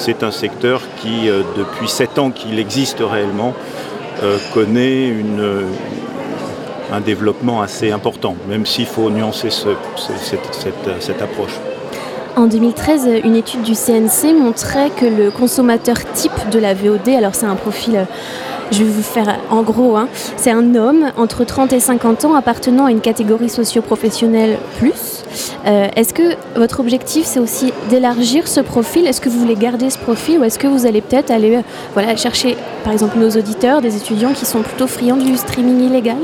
[0.00, 3.52] c'est un secteur qui, euh, depuis sept ans qu'il existe réellement,
[4.22, 5.62] euh, connaît euh,
[6.92, 10.12] un développement assez important, même s'il faut nuancer ce- ce-
[11.00, 11.52] cette, approche.
[12.36, 17.34] En 2013, une étude du CNC montrait que le consommateur type de la VOD, alors
[17.34, 18.04] c'est un profil, euh,
[18.70, 22.34] je vais vous faire en gros, hein, c'est un homme entre 30 et 50 ans
[22.34, 25.24] appartenant à une catégorie socio-professionnelle plus.
[25.66, 29.06] Euh, est-ce que votre objectif c'est aussi d'élargir ce profil?
[29.06, 31.60] Est-ce que vous voulez garder ce profil ou est-ce que vous allez peut-être aller
[31.96, 36.18] euh, chercher par exemple nos auditeurs, des étudiants qui sont plutôt friands du streaming illégal?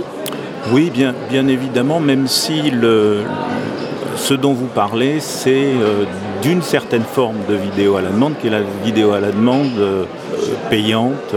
[0.72, 1.14] Oui, bien,
[1.46, 2.72] évidemment, même si
[4.16, 6.04] ce dont vous parlez, c'est euh,
[6.42, 9.70] d'une certaine forme de vidéo à la demande, qui est la vidéo à la demande
[10.70, 11.34] payante,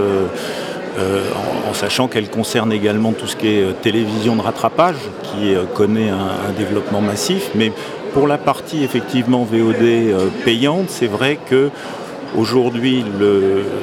[0.99, 5.53] en, en sachant qu'elle concerne également tout ce qui est euh, télévision de rattrapage, qui
[5.53, 7.51] euh, connaît un, développement massif.
[7.55, 7.71] Mais
[8.13, 11.69] pour la partie effectivement VOD euh, payante, c'est vrai que
[12.37, 13.03] Aujourd'hui,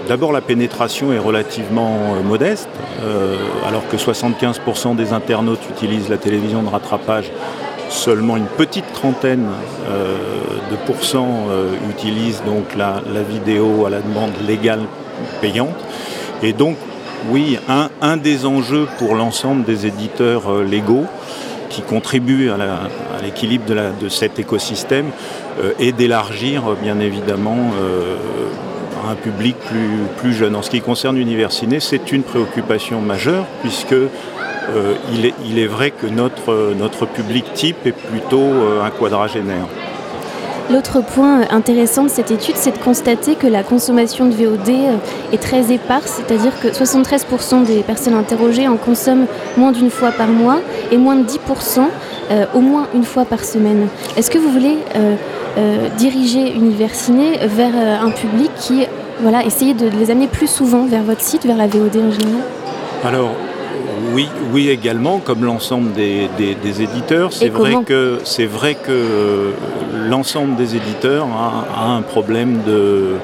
[0.08, 2.68] d'abord la pénétration est relativement euh, modeste,
[3.02, 7.32] euh, alors que 75% des internautes utilisent la télévision de rattrapage.
[7.88, 9.46] Seulement une petite trentaine
[9.88, 10.16] euh,
[10.70, 14.82] de pourcents euh, utilisent donc la, vidéo à la demande légale
[15.40, 15.84] payante.
[17.30, 17.58] Oui,
[18.00, 21.06] un, des enjeux pour l'ensemble des éditeurs euh, légaux
[21.70, 23.64] qui contribuent à l'équilibre
[24.00, 25.06] de, cet écosystème
[25.60, 28.16] euh, est d'élargir, euh, bien évidemment, euh,
[29.08, 29.56] un public
[30.18, 30.56] plus, jeune.
[30.56, 34.94] En ce qui concerne Universiné, c'est une préoccupation majeure puisque euh,
[35.44, 39.66] il, est, vrai que notre, public type est plutôt euh, un quadragénaire.
[40.68, 44.96] L'autre point intéressant de cette étude, c'est de constater que la consommation de VOD euh,
[45.32, 50.26] est très éparse, c'est-à-dire que 73% des personnes interrogées en consomment moins d'une fois par
[50.26, 50.58] mois
[50.90, 51.82] et moins de 10%
[52.30, 53.86] euh, au moins une fois par semaine.
[54.16, 55.14] Est-ce que vous voulez euh,
[55.58, 58.84] euh, diriger Universiné vers euh, un public qui,
[59.20, 62.42] voilà, essayer de les amener plus souvent vers votre site, vers la VOD en général?
[64.14, 67.32] Oui, oui également, comme l'ensemble des, des- des éditeurs.
[67.32, 69.50] C'est vrai que, c'est vrai que euh,
[70.08, 73.14] l'ensemble des éditeurs a, a un problème de, euh,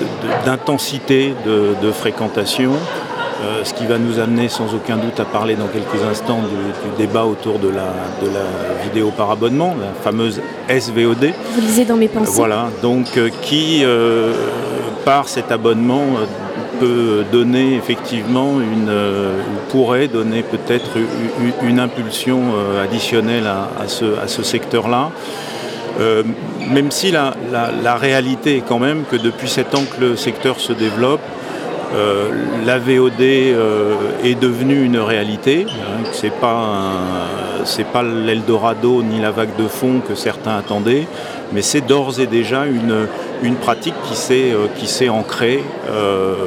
[0.00, 2.72] de- de- d'intensité de, fréquentation.
[2.72, 6.88] euh, ce qui va nous amener sans aucun doute à parler dans quelques instants du,
[6.88, 7.92] du débat autour de la,
[8.22, 11.32] de la vidéo par abonnement, la fameuse SVOD.
[11.54, 12.32] Vous lisez dans mes pensées.
[12.34, 14.32] Voilà, donc euh, qui, euh,
[15.04, 16.04] par cet abonnement,
[16.80, 20.90] peut donner effectivement une, euh, ou pourrait donner peut-être
[21.62, 25.10] une impulsion euh, additionnelle à, ce, à ce secteur-là.
[26.00, 26.22] Euh,
[26.70, 30.58] même si la, la- réalité est quand même que depuis sept ans que le secteur
[30.60, 31.20] se développe,
[32.66, 35.66] la VOD est devenue une réalité.
[35.70, 36.90] hein, que c'est pas
[37.92, 41.06] pas l'Eldorado ni la vague de fond que certains attendaient,
[41.52, 43.06] mais c'est d'ores et déjà une,
[43.44, 45.62] une pratique qui s'est euh, ancrée.
[45.88, 46.46] euh,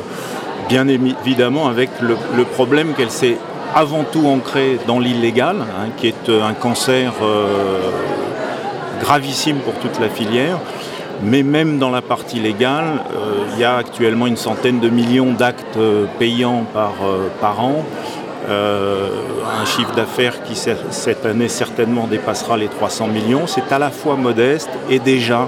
[0.68, 3.38] bien évidemment avec le, problème qu'elle s'est
[3.74, 7.14] avant tout ancrée dans l'illégal, hein, qui est euh, un cancer
[9.00, 10.58] gravissime pour toute la filière.
[11.24, 13.02] Mais même dans la partie légale,
[13.54, 15.80] il y a actuellement une centaine de millions d'actes
[16.20, 17.84] payants par, an.
[18.48, 23.48] Un chiffre d'affaires qui cette année certainement dépassera les 300 millions.
[23.48, 25.48] C'est à la fois modeste et déjà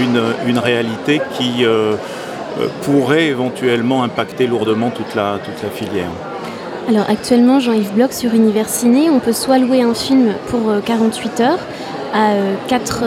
[0.00, 1.94] une, une réalité qui euh,
[2.60, 6.10] euh, pourrait éventuellement impacter lourdement toute la, toute la filière.
[6.88, 11.40] Alors actuellement, Jean-Yves Bloch sur Universiné, on peut soit louer un film pour euh, 48
[11.40, 11.58] heures
[12.14, 13.04] à euh, 4,99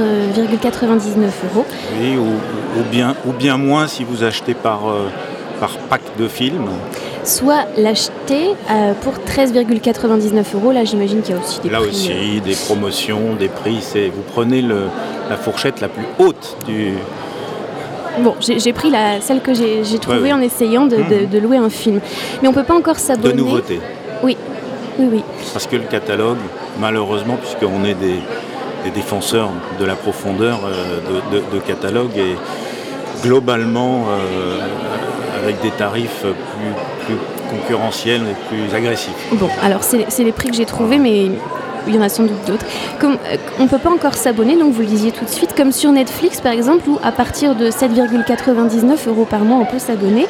[1.54, 1.66] euros,
[2.00, 5.10] Oui, ou, ou bien, ou bien moins si vous achetez par, euh,
[5.60, 6.70] par pack de films.
[7.24, 10.72] Soit l'acheter euh, pour 13,99 euros.
[10.72, 11.90] Là, j'imagine qu'il y a aussi des Là prix.
[11.90, 13.78] aussi, euh, des promotions, des prix.
[13.82, 14.84] C'est, vous prenez le,
[15.30, 16.94] la fourchette la plus haute du.
[18.20, 20.34] Bon, j'ai pris la, celle que j'ai trouvée ouais.
[20.34, 22.02] en essayant de, de- de louer un film.
[22.42, 23.34] Mais on peut pas encore de s'abonner.
[23.36, 23.80] nouveautés.
[24.22, 24.36] Oui,
[25.00, 25.24] oui, oui.
[25.54, 26.38] Parce que le catalogue,
[26.80, 28.20] malheureusement, puisqu'on est des,
[28.84, 29.50] des défenseurs
[29.80, 31.00] de la profondeur euh,
[31.32, 32.36] de, de- de catalogue, et
[33.24, 34.06] globalement
[35.44, 36.26] avec des tarifs
[37.06, 37.16] plus,
[37.50, 39.14] concurrentiels et plus agressifs.
[39.34, 41.30] Bon, alors c'est les prix que j'ai trouvés, mais
[41.88, 42.66] il y en a sans doute d'autres.
[43.04, 45.72] Euh, on ne peut pas encore s'abonner, donc vous le disiez tout de suite, comme
[45.72, 50.28] sur Netflix par exemple, où à partir de 7,99 euros par mois, on peut s'abonner.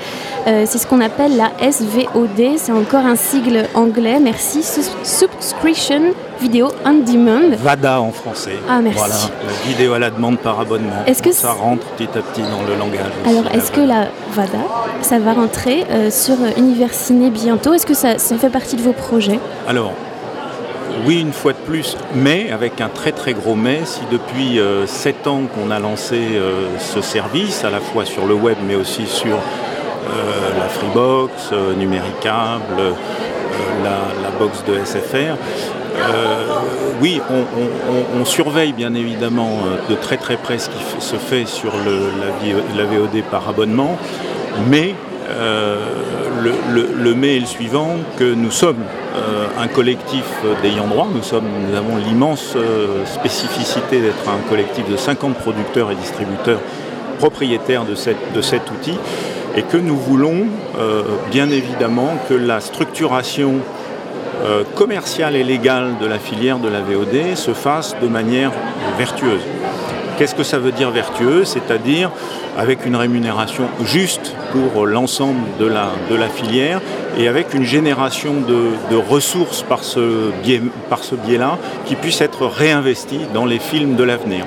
[0.47, 4.63] Euh, c'est ce qu'on appelle la SVOD, c'est encore un sigle anglais, merci,
[5.03, 7.55] Subscription Video On Demand.
[7.55, 8.57] VADA en français.
[8.67, 8.97] Ah, merci.
[8.97, 9.15] Voilà,
[9.45, 11.03] la vidéo à la demande par abonnement.
[11.05, 14.07] Est-ce que ça rentre petit à petit dans le langage aussi, Alors, est-ce que la
[14.31, 14.57] VADA,
[15.01, 17.73] ça va rentrer euh, sur Universiné bientôt?
[17.73, 19.39] Est-ce que ça, ça fait partie de vos projets?
[19.67, 19.93] Alors,
[21.05, 25.27] oui, une fois de plus, mais avec un très très gros mais, si depuis 7
[25.27, 29.05] ans qu'on a lancé euh, ce service, à la fois sur le web, mais aussi
[29.05, 29.37] sur
[30.09, 32.91] euh, la Freebox, euh, Numéricable, euh,
[33.83, 35.37] la, la box de SFR,
[35.97, 36.45] euh,
[37.01, 37.21] oui,
[38.19, 42.85] on, surveille bien évidemment euh, de très très près ce qui se fait sur la,
[42.85, 43.97] VOD par abonnement,
[44.69, 44.95] mais
[45.29, 45.77] euh,
[46.43, 48.83] le, mais est le suivant, que nous sommes
[49.15, 50.23] euh, un collectif
[50.61, 55.91] d'ayants droit, nous, sommes, nous avons l'immense euh, spécificité d'être un collectif de 50 producteurs
[55.91, 56.59] et distributeurs
[57.21, 57.93] propriétaires de,
[58.41, 58.97] cet outil,
[59.55, 60.47] et que nous voulons
[60.79, 63.57] euh, bien évidemment que la structuration
[64.43, 68.51] euh, commerciale et légale de la filière de la VOD se fasse de manière
[68.97, 69.45] vertueuse.
[70.17, 72.09] Qu'est-ce que ça veut dire vertueux C'est-à-dire
[72.57, 76.81] avec une rémunération juste pour l'ensemble de la, filière
[77.19, 83.59] et avec une génération de, ressources par ce biais-là qui puisse être réinvestie dans les
[83.59, 84.45] films de l'avenir.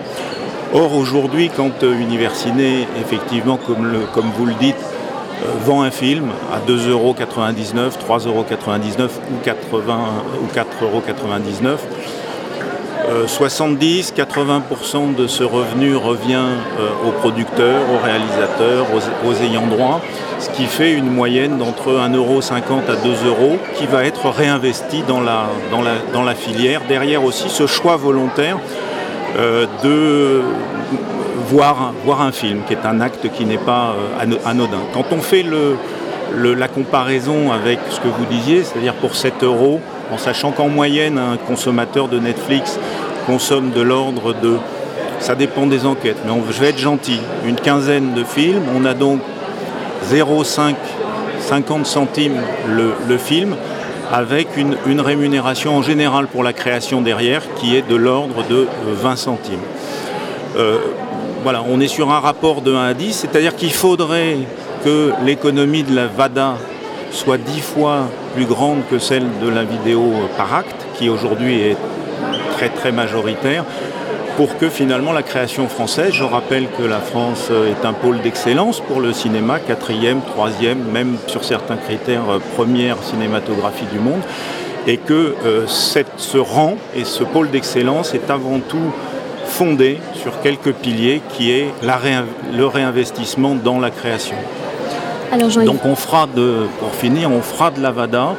[0.74, 5.90] Or aujourd'hui, quand euh, Universiné, effectivement, comme, le- comme vous le dites, euh, vend un
[5.92, 9.98] film à 2,99€, 3,99€ ou 80
[10.42, 11.78] ou 4,99€,
[13.26, 16.40] 70-80% de ce revenu revient
[17.06, 18.86] aux producteurs, aux réalisateurs,
[19.26, 20.00] aux, ayants droit,
[20.40, 25.20] ce qui fait une moyenne d'entre 1,50€ à 2 euros qui va être réinvesti dans
[25.20, 26.80] la, dans, la, dans la filière.
[26.88, 28.60] Derrière aussi ce choix volontaire euh,
[29.34, 30.42] de
[31.44, 34.80] voir, voir un film, qui est un acte qui n'est pas euh, anodin.
[34.92, 39.80] Quand on fait le, la comparaison avec ce que vous disiez, c'est-à-dire pour 7 euros,
[40.12, 42.78] en sachant qu'en moyenne, un consommateur de Netflix
[43.26, 44.56] consomme de l'ordre de,
[45.18, 48.94] ça dépend des enquêtes, mais je vais être gentil, une quinzaine de films, on a
[48.94, 49.20] donc
[50.10, 50.74] 0,5
[51.40, 52.40] 50 centimes
[53.06, 53.54] le film,
[54.14, 59.16] avec une, rémunération en général pour la création derrière qui est de l'ordre de 20
[59.16, 59.58] centimes.
[60.56, 60.78] Euh,
[61.42, 64.36] voilà, on est sur un rapport de 1 à 10, c'est-à-dire qu'il faudrait
[64.84, 66.54] que l'économie de la VADA
[67.10, 68.06] soit 10 fois
[68.36, 71.76] plus grande que celle de la vidéo par acte, qui aujourd'hui est
[72.56, 73.64] très très majoritaire,
[74.36, 78.80] pour que finalement la création française, je rappelle que la France est un pôle d'excellence
[78.80, 82.22] pour le cinéma, quatrième, troisième, même sur certains critères,
[82.56, 84.22] première cinématographie du monde,
[84.86, 88.92] et que euh, cette, ce rang et ce pôle d'excellence est avant tout
[89.46, 94.36] fondé sur quelques piliers qui est la réin le réinvestissement dans la création.
[95.32, 98.34] Alors, Donc on fera de, pour finir, on fera de l'Avada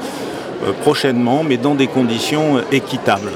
[0.65, 3.31] euh, prochainement, mais dans des conditions équitables.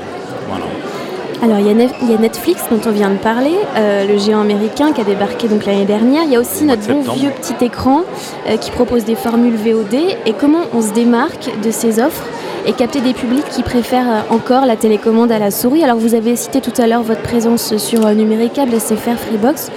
[1.41, 4.99] Alors il y, a Netflix dont on vient de parler, euh, le géant américain qui
[4.99, 6.23] a débarqué donc l'année dernière.
[6.23, 8.01] Il y a aussi notre bon vieux petit écran
[8.47, 9.93] euh, qui propose des formules VOD.
[10.25, 12.25] Et comment on se démarque de ces offres
[12.65, 15.83] et capter des publics qui préfèrent encore la télécommande à la souris.
[15.83, 19.71] Alors vous avez cité tout à l'heure votre présence sur euh, Numéricable, SFR, Freebox.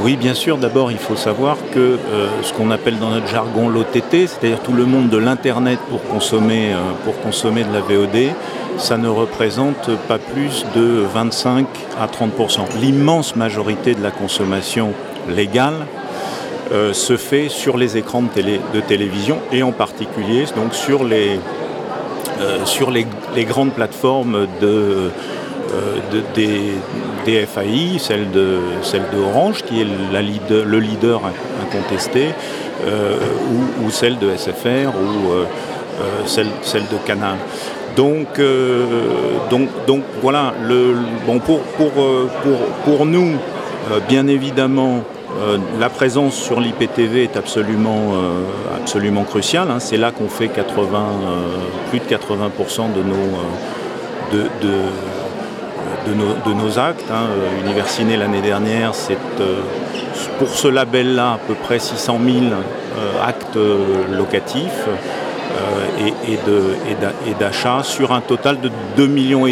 [0.00, 0.58] Oui, bien sûr.
[0.58, 4.72] D'abord, il faut savoir que euh, ce qu'on appelle dans notre jargon l'OTT, c'est-à-dire tout
[4.72, 8.32] le monde de l'Internet pour consommer, euh, pour consommer de la VOD,
[8.78, 11.66] ça ne représente pas plus de 25
[12.00, 14.92] à 30% L'immense majorité de la consommation
[15.28, 15.74] légale
[16.72, 21.02] euh, se fait sur les écrans de, télé, de télévision et en particulier donc sur
[21.04, 21.40] les,
[22.40, 23.06] euh, sur les,
[23.44, 25.10] grandes plateformes de, euh,
[26.12, 29.84] de, des, FAI, celle de, celle de Orange qui est
[30.22, 31.20] leader, le leader
[31.62, 32.28] incontesté,
[33.84, 37.36] ou, celle de SFR ou celle, celle de Canal.
[37.98, 38.84] Donc, euh,
[39.50, 40.54] donc, donc voilà,
[41.26, 43.32] bon, pour, pour, pour, pour nous,
[43.90, 45.02] euh, bien évidemment,
[45.40, 49.68] euh, la présence sur l'IPTV est absolument, euh, absolument cruciale.
[49.72, 49.80] Hein.
[49.80, 54.74] C'est là qu'on fait 80, euh, plus de 80% de nos, euh, de, de,
[56.06, 57.10] de, nos, de nos actes.
[57.10, 57.26] Hein.
[57.66, 59.18] Universiné l'année dernière, c'est
[60.38, 62.36] pour ce label-là à peu près 600 000
[63.26, 63.58] actes
[64.12, 64.86] locatifs.
[65.50, 69.46] Euh, et, et d'achats sur un total de 2 millions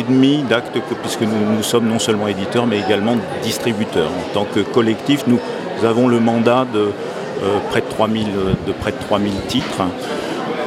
[0.49, 4.11] d'actes puisque nous, sommes non seulement éditeurs mais également distributeurs.
[4.11, 5.41] En tant que collectif, nous,
[5.83, 8.27] avons le mandat de, euh, près, de 3000,
[8.67, 9.83] de près de 3000 titres.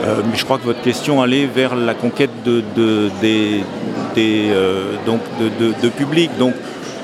[0.04, 3.64] Euh, mais je crois que votre question allait vers la conquête de, de, des,
[5.06, 6.32] donc de, public.
[6.40, 6.54] Donc,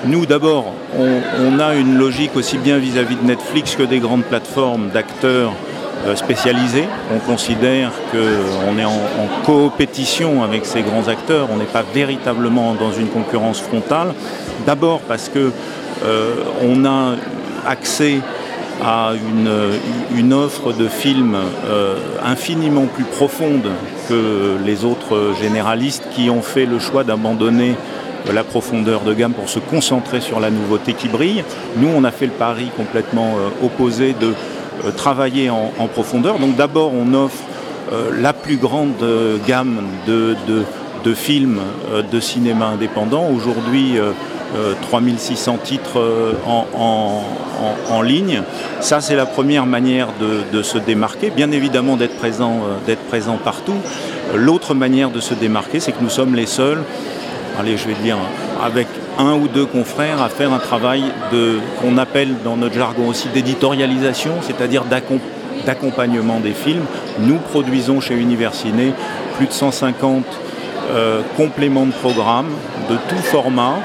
[0.05, 4.23] nous, d'abord, on, a une logique aussi bien vis-à-vis -vis de Netflix que des grandes
[4.23, 5.53] plateformes d'acteurs
[6.15, 6.85] spécialisés.
[7.15, 11.47] On considère qu'on est en, en coopétition avec ces grands acteurs.
[11.51, 14.13] On n'est pas véritablement dans une concurrence frontale.
[14.65, 15.51] D'abord parce que
[16.03, 17.15] euh, a
[17.69, 18.19] accès
[18.83, 19.13] à
[20.15, 23.69] une, offre de films euh, infiniment plus profonde
[24.09, 27.75] que les autres généralistes qui ont fait le choix d'abandonner
[28.33, 31.43] la profondeur de gamme pour se concentrer sur la nouveauté qui brille.
[31.77, 34.33] Nous, on a fait le pari complètement euh, opposé de euh,
[34.91, 36.39] travailler en, profondeur.
[36.39, 37.43] Donc d'abord, on offre
[37.91, 38.93] euh, la plus grande
[39.47, 40.36] gamme de,
[41.03, 41.61] de, films
[42.11, 43.27] de cinéma indépendant.
[43.29, 43.99] Aujourd'hui,
[44.55, 47.23] euh, 3600 titres euh, en,
[47.89, 48.43] en, ligne.
[48.79, 51.29] Ça, c'est la première manière de, se démarquer.
[51.29, 53.75] Bien évidemment, d'être présent, euh, d'être présent partout.
[54.33, 56.83] L'autre manière de se démarquer, c'est que nous sommes les seuls,
[57.59, 58.17] allez, je vais dire,
[58.63, 58.88] avec
[59.18, 61.03] un ou deux confrères à faire un travail
[61.82, 64.84] qu'on appelle dans notre jargon aussi d'éditorialisation, c'est-à-dire
[65.66, 66.86] d'accompagnement des films.
[67.20, 68.93] Nous produisons chez Universiné
[69.38, 70.24] plus de 150
[70.91, 72.51] euh, compléments de programmes
[72.89, 73.80] de tout format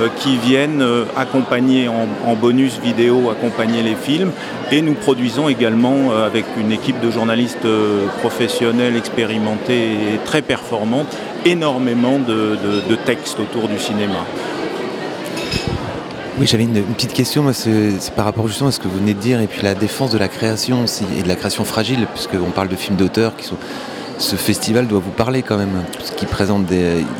[0.00, 4.32] euh, qui viennent euh, accompagner en, bonus vidéo, accompagner les films.
[4.72, 7.68] Et nous produisons également avec une équipe de journalistes
[8.18, 14.24] professionnels, expérimentés et très performantes, énormément de textes autour du cinéma.
[16.38, 19.20] Oui, j'avais une, petite question, c'est par rapport justement à ce que vous venez de
[19.20, 22.50] dire, et puis la défense de la création aussi, et de la création fragile, puisqu'on
[22.50, 23.48] parle de films d'auteur qui
[24.18, 26.66] ce festival doit vous parler quand même, parce qu'il présente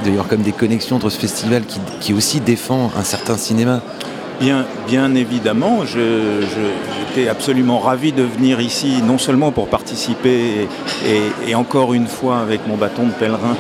[0.07, 3.81] avoir comme des connexions entre ce festival qui, qui aussi défend un certain cinéma.
[4.39, 10.69] Bien, bien évidemment, j'étais absolument ravi de venir ici, non seulement pour participer
[11.47, 13.57] et, encore une fois avec mon bâton de pèlerin,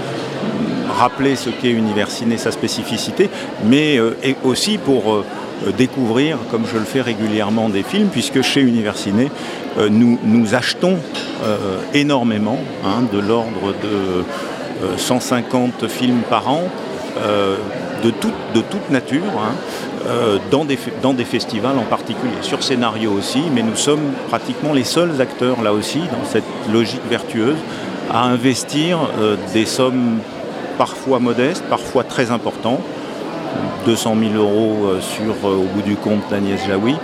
[0.98, 3.30] rappeler ce qu'est Universiné, sa spécificité,
[3.64, 5.24] mais euh, aussi pour euh,
[5.76, 9.30] découvrir, comme je le fais régulièrement, des films, puisque chez Universiné,
[9.78, 10.96] euh, nous, achetons
[11.44, 14.24] euh, énormément, hein, de l'ordre de
[14.84, 16.64] euh, 150 films par an,
[17.18, 17.56] euh,
[18.04, 19.54] de, toute, nature, hein,
[20.06, 25.20] euh, dans, des, festivals en particulier, sur scénario aussi, mais nous sommes pratiquement les seuls
[25.20, 27.56] acteurs là aussi, dans cette logique vertueuse,
[28.12, 30.18] à investir euh, des sommes
[30.76, 32.82] parfois modestes, parfois très importantes,
[33.84, 36.96] 200 000 euros euh, sur, euh, au bout du compte d'Agnès Jaoui.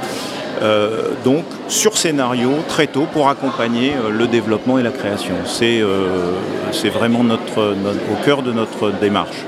[0.63, 5.35] Euh, donc sur scénario très tôt pour accompagner le développement et la création.
[5.45, 5.81] C'est
[6.89, 9.45] vraiment au cœur de notre démarche.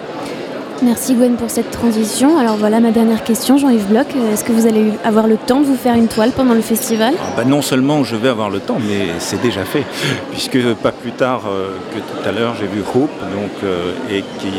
[0.84, 2.36] Merci Gwen pour cette transition.
[2.38, 4.06] Alors voilà ma dernière question, Jean-Yves Bloch.
[4.32, 7.14] Est-ce que vous allez avoir le temps de vous faire une toile pendant le festival?
[7.18, 9.84] Ah bah, non seulement je vais avoir le temps, mais c'est déjà fait,
[10.30, 14.22] puisque pas plus tard euh, que tout à l'heure, j'ai vu Hope, donc, euh, et
[14.38, 14.50] qui,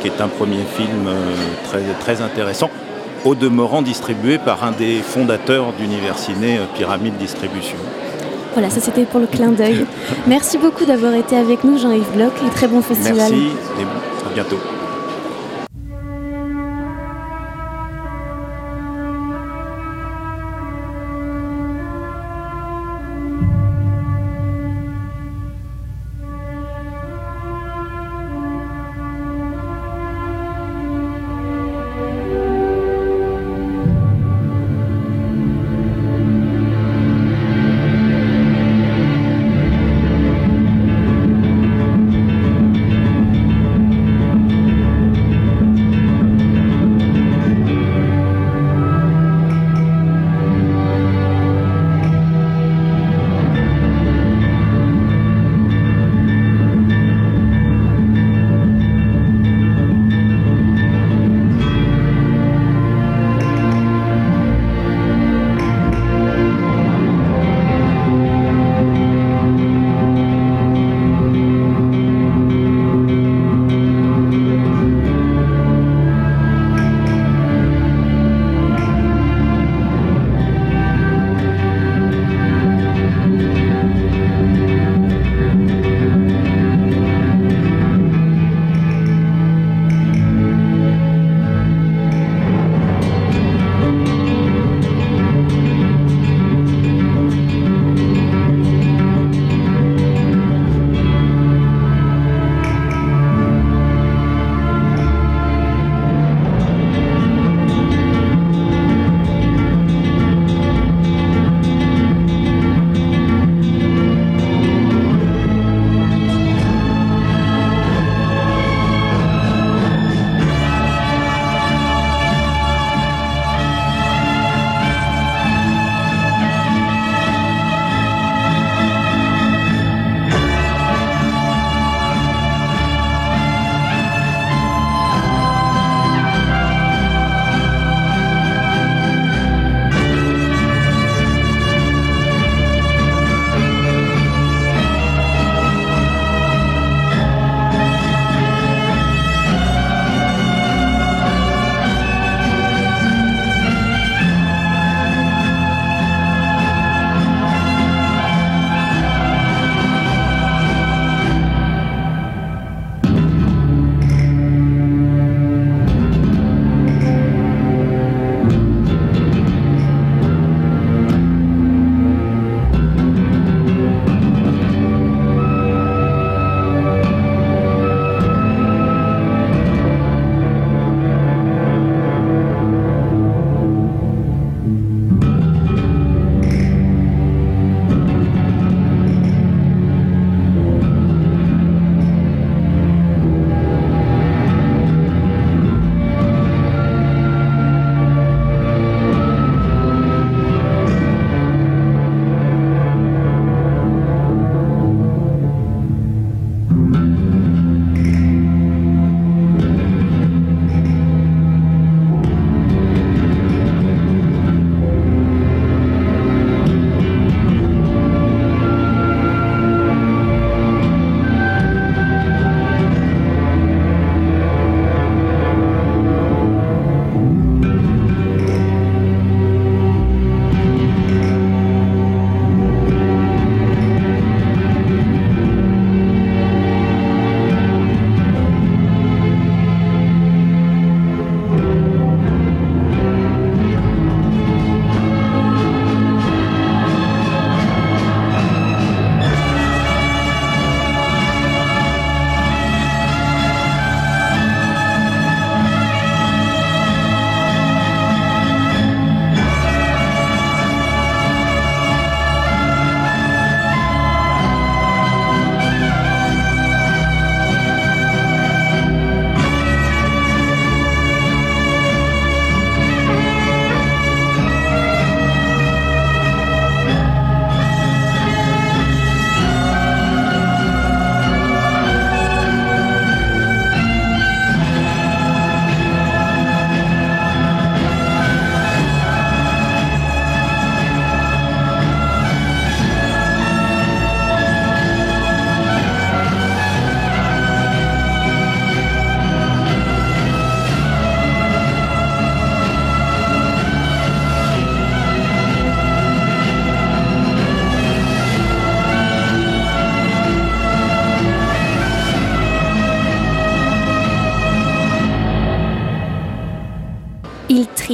[0.00, 1.12] qui est un premier film euh,
[1.64, 2.70] très, très intéressant,
[3.24, 7.78] au demeurant distribué par un des fondateurs d'Universiné, euh, Pyramide Distribution.
[8.54, 9.86] Voilà, ça c'était pour le clin d'œil.
[10.26, 13.30] Merci beaucoup d'avoir été avec nous Jean-Yves Bloch et très bon festival.
[13.30, 13.34] Merci
[13.78, 14.58] et à bientôt.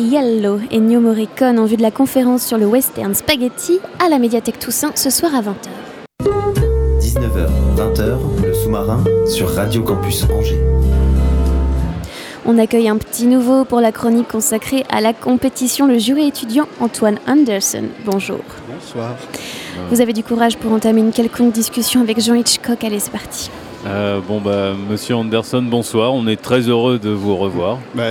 [0.01, 4.19] Yellow et New Morricone en vue de la conférence sur le western Spaghetti à la
[4.19, 5.69] médiathèque Toussaint ce soir à 20h.
[7.01, 10.61] 19h, 20h, le sous-marin sur Radio Campus Angers.
[12.47, 16.67] On accueille un petit nouveau pour la chronique consacrée à la compétition, le jury étudiant
[16.81, 17.85] Antoine Anderson.
[18.05, 18.41] Bonjour.
[18.69, 19.17] Bonsoir.
[19.91, 22.85] Vous avez du courage pour entamer une quelconque discussion avec Jean Hitchcock.
[22.85, 23.51] Allez, c'est parti.
[23.87, 26.15] Euh, bon bah Monsieur Anderson, bonsoir.
[26.15, 27.79] On est très heureux de vous revoir.
[27.95, 28.05] Bah,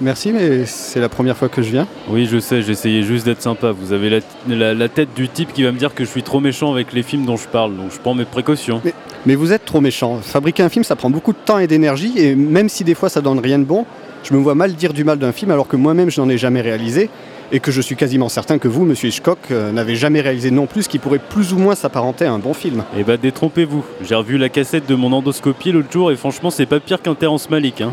[0.00, 1.86] merci, mais c'est la première fois que je viens.
[2.08, 2.62] Oui, je sais.
[2.62, 3.70] J'essayais juste d'être sympa.
[3.70, 4.18] Vous avez la,
[4.48, 6.92] la- la tête du type qui va me dire que je suis trop méchant avec
[6.92, 8.80] les films dont je parle, donc je prends mes précautions.
[8.84, 8.92] Mais,
[9.24, 10.18] mais vous êtes trop méchant.
[10.20, 13.08] Fabriquer un film, ça prend beaucoup de temps et d'énergie, et même si des fois
[13.08, 13.86] ça donne rien de bon,
[14.24, 16.38] je me vois mal dire du mal d'un film alors que moi-même je n'en ai
[16.38, 17.08] jamais réalisé,
[17.52, 20.66] et que je suis quasiment certain que vous, Monsieur Hitchcock, euh, n'avez jamais réalisé non
[20.66, 22.84] plus ce qui pourrait plus ou moins s'apparenter à un bon film.
[22.96, 23.84] Eh bah détrompez-vous.
[24.02, 27.14] J'ai revu la cassette de mon endoscopie l'autre jour et franchement c'est pas pire qu'un
[27.14, 27.80] Terrence Malick.
[27.80, 27.90] Hein.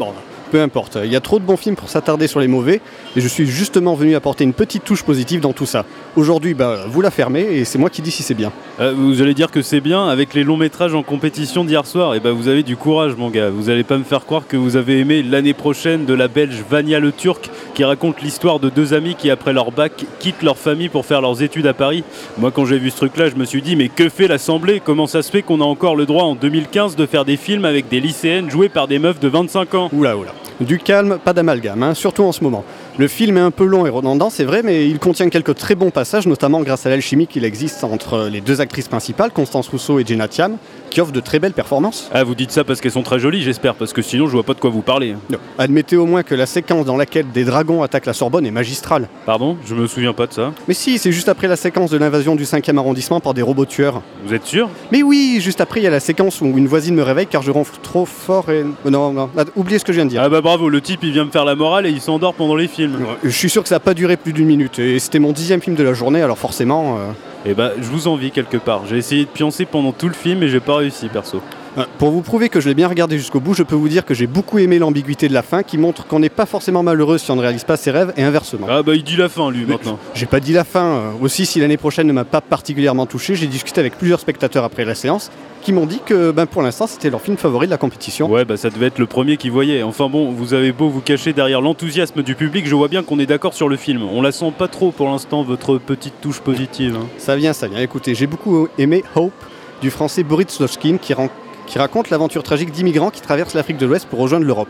[0.52, 2.82] Peu importe, il y a trop de bons films pour s'attarder sur les mauvais,
[3.16, 5.86] et je suis justement venu apporter une petite touche positive dans tout ça.
[6.16, 8.52] Aujourd'hui, bah, vous la fermez, et c'est moi qui dis si c'est bien.
[8.80, 12.16] Euh, vous allez dire que c'est bien avec les longs métrages en compétition d'hier soir.
[12.16, 13.50] Et bah vous avez du courage mon gars.
[13.50, 16.64] Vous allez pas me faire croire que vous avez aimé l'année prochaine de la Belge
[16.70, 20.58] Vania le Turc qui raconte l'histoire de deux amis qui après leur bac quittent leur
[20.58, 22.04] famille pour faire leurs études à Paris.
[22.38, 24.82] Moi quand j'ai vu ce truc là je me suis dit mais que fait l'Assemblée?
[24.84, 27.66] Comment ça se fait qu'on a encore le droit en 2015 de faire des films
[27.66, 29.90] avec des lycéennes jouées par des meufs de 25 ans?
[29.92, 30.37] Oula oula.
[30.60, 32.64] Du calme, pas d'amalgame, hein, surtout en ce moment.
[33.00, 35.76] Le film est un peu long et redondant, c'est vrai, mais il contient quelques très
[35.76, 40.00] bons passages, notamment grâce à l'alchimie qu'il existe entre les deux actrices principales, Constance Rousseau
[40.00, 40.58] et Jenna Thiam,
[40.90, 42.10] qui offrent de très belles performances.
[42.12, 44.42] Ah vous dites ça parce qu'elles sont très jolies j'espère parce que sinon je vois
[44.42, 44.84] pas de quoi vous.
[44.88, 45.38] Non.
[45.60, 49.10] Admettez au moins que la séquence dans laquelle des dragons attaquent la Sorbonne est magistrale.
[49.26, 50.54] Pardon Je me souviens pas de ça.
[50.68, 53.66] Mais si, c'est juste après la séquence de l'invasion du 5e arrondissement par des robots
[53.66, 54.02] tueurs.
[54.26, 54.70] Vous êtes sûr?
[54.92, 57.42] Mais oui, juste après, il y a la séquence où une voisine me réveille car
[57.42, 58.64] je ronfle trop fort et...
[58.86, 60.22] Non, non, ah, oubliez ce que je viens de dire.
[60.24, 62.56] Ah bah bravo, le type il vient me faire la morale et il s'endort pendant
[62.56, 62.87] les films.
[63.24, 65.62] Je suis sûr que ça n'a pas duré plus d'une minute et c'était mon dixième
[65.62, 66.98] film de la journée, alors forcément...
[66.98, 68.82] euh, Et bah je vous envie quelque part.
[68.90, 71.42] J'ai essayé de pioncer pendant tout le film et j'ai pas réussi perso.
[71.78, 74.04] Euh, Pour vous prouver que je l'ai bien regardé jusqu'au bout, je peux vous dire
[74.04, 77.20] que j'ai beaucoup aimé l'ambiguïté de la fin qui montre qu'on n'est pas forcément malheureux
[77.20, 78.66] si on ne réalise pas ses rêves et inversement.
[78.70, 80.00] Ah bah il dit la fin lui maintenant.
[80.16, 80.86] J'ai pas dit la fin.
[80.86, 84.64] euh, Aussi, si l'année prochaine ne m'a pas particulièrement touché, j'ai discuté avec plusieurs spectateurs
[84.64, 85.30] après la séance
[85.62, 88.30] qui m'ont dit que ben, pour l'instant c'était leur film favori de la compétition.
[88.30, 89.84] Ouais bah ça devait être le premier qui voyait.
[89.84, 93.20] Enfin bon, vous avez beau vous cacher derrière l'enthousiasme du public, je vois bien qu'on
[93.20, 94.04] est d'accord sur le film.
[94.04, 96.96] On la sent pas trop pour l'instant votre petite touche positive.
[97.02, 97.08] hein.
[97.18, 97.80] Ça vient, ça vient.
[97.82, 99.34] Écoutez, j'ai beaucoup aimé Hope
[99.82, 100.60] du français Boris
[101.02, 101.30] qui, ran-
[101.66, 104.70] qui raconte l'aventure tragique d'immigrants qui traversent l'Afrique de l'Ouest pour rejoindre l'Europe.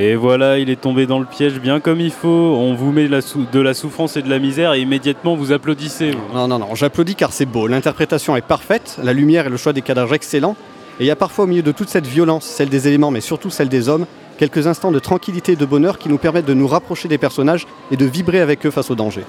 [0.00, 2.28] Et voilà, il est tombé dans le piège bien comme il faut.
[2.28, 6.12] On vous met de la souffrance et de la misère et immédiatement vous applaudissez.
[6.32, 7.66] Non, non, non, j'applaudis car c'est beau.
[7.66, 10.54] L'interprétation est parfaite, la lumière et le choix des cadrages excellents.
[11.00, 13.20] Et il y a parfois au milieu de toute cette violence, celle des éléments, mais
[13.20, 14.06] surtout celle des hommes,
[14.38, 17.66] quelques instants de tranquillité et de bonheur qui nous permettent de nous rapprocher des personnages
[17.90, 19.24] et de vibrer avec eux face au danger.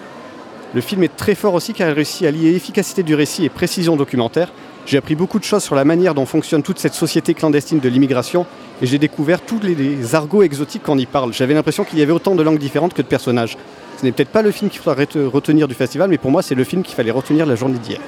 [0.76, 3.50] Le film est très fort aussi car il réussit à lier efficacité du récit et
[3.50, 4.52] précision documentaire.
[4.86, 7.90] J'ai appris beaucoup de choses sur la manière dont fonctionne toute cette société clandestine de
[7.90, 8.46] l'immigration
[8.82, 11.34] et j'ai découvert tous les, les argots exotiques qu'on y parle.
[11.34, 13.58] J'avais l'impression qu'il y avait autant de langues différentes que de personnages.
[14.00, 16.42] Ce n'est peut-être pas le film qu'il faudrait te- retenir du festival, mais pour moi
[16.42, 18.00] c'est le film qu'il fallait retenir la journée d'hier.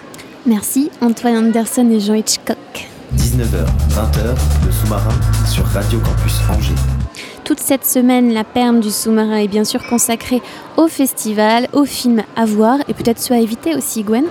[0.46, 2.58] Merci Antoine Anderson et Jean Hitchcock.
[3.16, 5.12] 19h, 20h, le sous-marin
[5.46, 6.74] sur Radio Campus Angers.
[7.44, 10.42] Toute cette semaine, la perme du sous-marin est bien sûr consacrée
[10.78, 14.24] au festival, aux films à voir et peut-être ceux à éviter aussi, Gwen?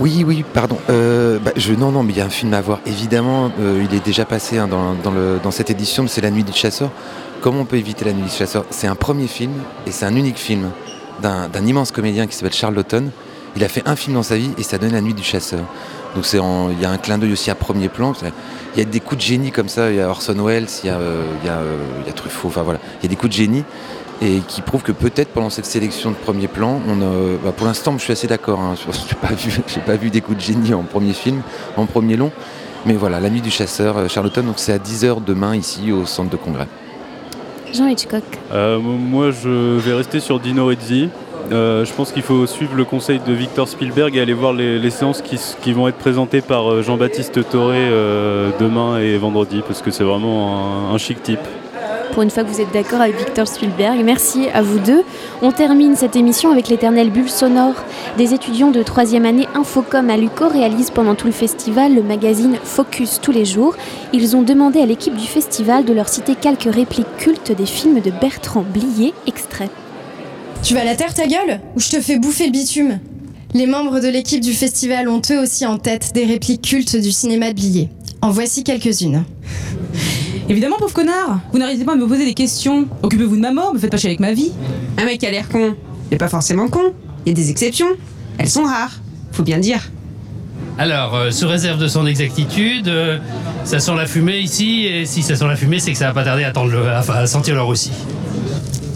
[0.00, 0.78] Oui, oui, pardon.
[0.88, 2.80] Euh, bah, non, non, mais il y a un film à voir.
[2.86, 6.90] Évidemment, euh, il est déjà passé hein, dans, cette édition, c'est La Nuit du Chasseur.
[7.42, 8.64] Comment on peut éviter La Nuit du Chasseur?
[8.70, 9.52] C'est un premier film
[9.86, 10.70] et c'est un unique film
[11.20, 13.10] d'un immense comédien qui s'appelle Charles Laughton.
[13.56, 15.64] Il a fait un film dans sa vie et ça donne La Nuit du Chasseur.
[16.14, 18.14] Donc il y a un clin d'œil aussi à premier plan.
[18.74, 19.90] Il y a des coups de génie comme ça.
[19.90, 21.76] Il y a Orson Welles, il y a, euh,
[22.16, 22.48] Truffaut.
[22.48, 23.64] Enfin voilà, il y a des coups de génie
[24.22, 27.66] et qui prouvent que peut-être pendant cette sélection de premier plan, on a- bah, pour
[27.66, 28.60] l'instant, je suis assez d'accord.
[28.60, 31.42] Hein, sur- j'ai pas vu, j'ai pas vu des coups de génie en premier film,
[31.76, 32.30] en premier long.
[32.86, 36.06] Mais voilà, La Nuit du Chasseur, euh, Charlotten, donc c'est à 10h demain ici au
[36.06, 36.66] centre de congrès.
[37.72, 38.24] Jean Hitchcock.
[38.52, 41.08] Euh, moi, je vais rester sur Dino Rizzi.
[41.52, 44.78] Euh, je pense qu'il faut suivre le conseil de Victor Spielberg et aller voir les,
[44.78, 49.90] les séances qui, vont être présentées par Jean-Baptiste Toré euh, demain et vendredi parce que
[49.90, 51.40] c'est vraiment un, un chic type.
[52.12, 55.02] Pour une fois que vous êtes d'accord avec Victor Spielberg, merci à vous deux.
[55.42, 57.74] On termine cette émission avec l'éternelle bulle sonore.
[58.18, 62.56] Des étudiants de troisième année Infocom à Luco réalisent pendant tout le festival le magazine
[62.64, 63.76] Focus tous les jours.
[64.12, 68.00] Ils ont demandé à l'équipe du festival de leur citer quelques répliques cultes des films
[68.00, 69.70] de Bertrand Blier, extrait.
[70.64, 72.98] Tu vas la terre ta gueule ou je te fais bouffer le bitume?
[73.54, 77.12] Les membres de l'équipe du festival ont eux aussi en tête des répliques cultes du
[77.12, 77.88] cinéma de Blier.
[78.20, 79.24] En voici quelques-unes.
[80.50, 82.86] Évidemment, pauvre connard Vous n'arrêtez pas à me poser des questions.
[83.04, 84.50] Occupez-vous de ma mort, me faites pas chier avec ma vie.
[84.98, 85.74] Un mec qui a l'air con,
[86.10, 86.92] il est pas forcément con.
[87.24, 87.86] Il y a des exceptions.
[88.36, 89.00] Elles sont rares,
[89.32, 89.80] faut bien le dire.
[90.76, 93.18] Alors, euh, sous réserve de son exactitude, euh,
[93.64, 96.14] ça sent la fumée ici, et si ça sent la fumée, c'est que ça va
[96.14, 97.90] pas tarder à, tendre le- à- à sentir le roussi.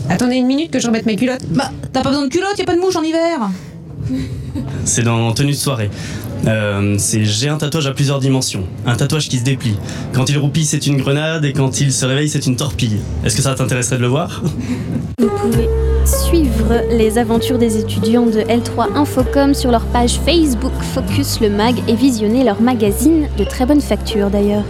[0.08, 1.44] Attendez une minute que je remette mes culottes.
[1.50, 3.48] Bah, t'as pas besoin de culotte, y a pas de mouche en hiver
[4.84, 5.90] C'est dans tenue de soirée.
[6.46, 8.64] Euh, c'est j'ai un tatouage à plusieurs dimensions.
[8.86, 9.76] Un tatouage qui se déplie.
[10.12, 12.98] Quand il roupille, c'est une grenade et quand il se réveille, c'est une torpille.
[13.24, 14.42] Est-ce que ça t'intéresserait de le voir?
[15.18, 15.68] Vous pouvez
[16.04, 21.76] suivre les aventures des étudiants de L3 Infocom sur leur page Facebook Focus le Mag
[21.88, 24.64] et visionner leur magazine de très bonne facture d'ailleurs.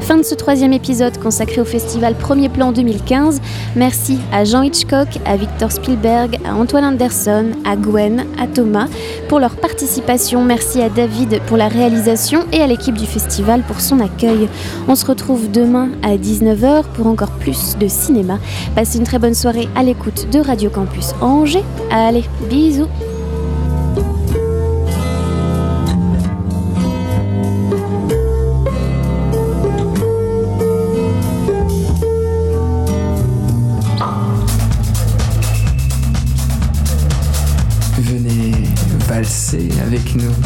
[0.00, 3.40] Fin de ce troisième épisode consacré au festival Premier Plan 2015.
[3.76, 8.88] Merci à Jean Hitchcock, à Victor Spielberg, à Antoine Anderson, à Gwen, à Thomas
[9.30, 10.44] pour leur participation.
[10.44, 14.48] Merci à David pour la réalisation et à l'équipe du festival pour son accueil.
[14.88, 18.40] On se retrouve demain à 19h pour encore plus de cinéma.
[18.74, 21.62] Passez une très bonne soirée à l'écoute de Radio Campus Angers.
[21.92, 22.88] Allez, bisous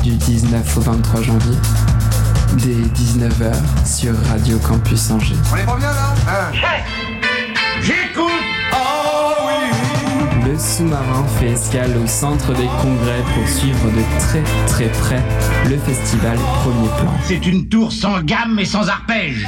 [0.05, 1.57] du 19 au 23 janvier,
[2.59, 3.55] dès 19h
[3.87, 5.35] sur Radio Campus Angers.
[5.51, 6.53] On est pas bien là
[7.81, 8.31] J'écoute
[10.45, 15.23] Le sous-marin fait escale au centre des congrès pour suivre de très très près
[15.71, 17.15] le festival Premier Plan.
[17.25, 19.47] C'est une tour sans gamme et sans arpège.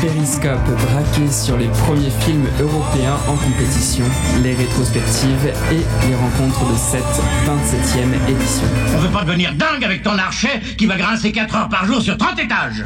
[0.00, 4.04] Périscope braqué sur les premiers films européens en compétition,
[4.42, 7.02] les rétrospectives et les rencontres de cette
[7.46, 8.66] 27e édition.
[8.94, 12.02] On veut pas devenir dingue avec ton archet qui va grincer 4 heures par jour
[12.02, 12.84] sur 30 étages.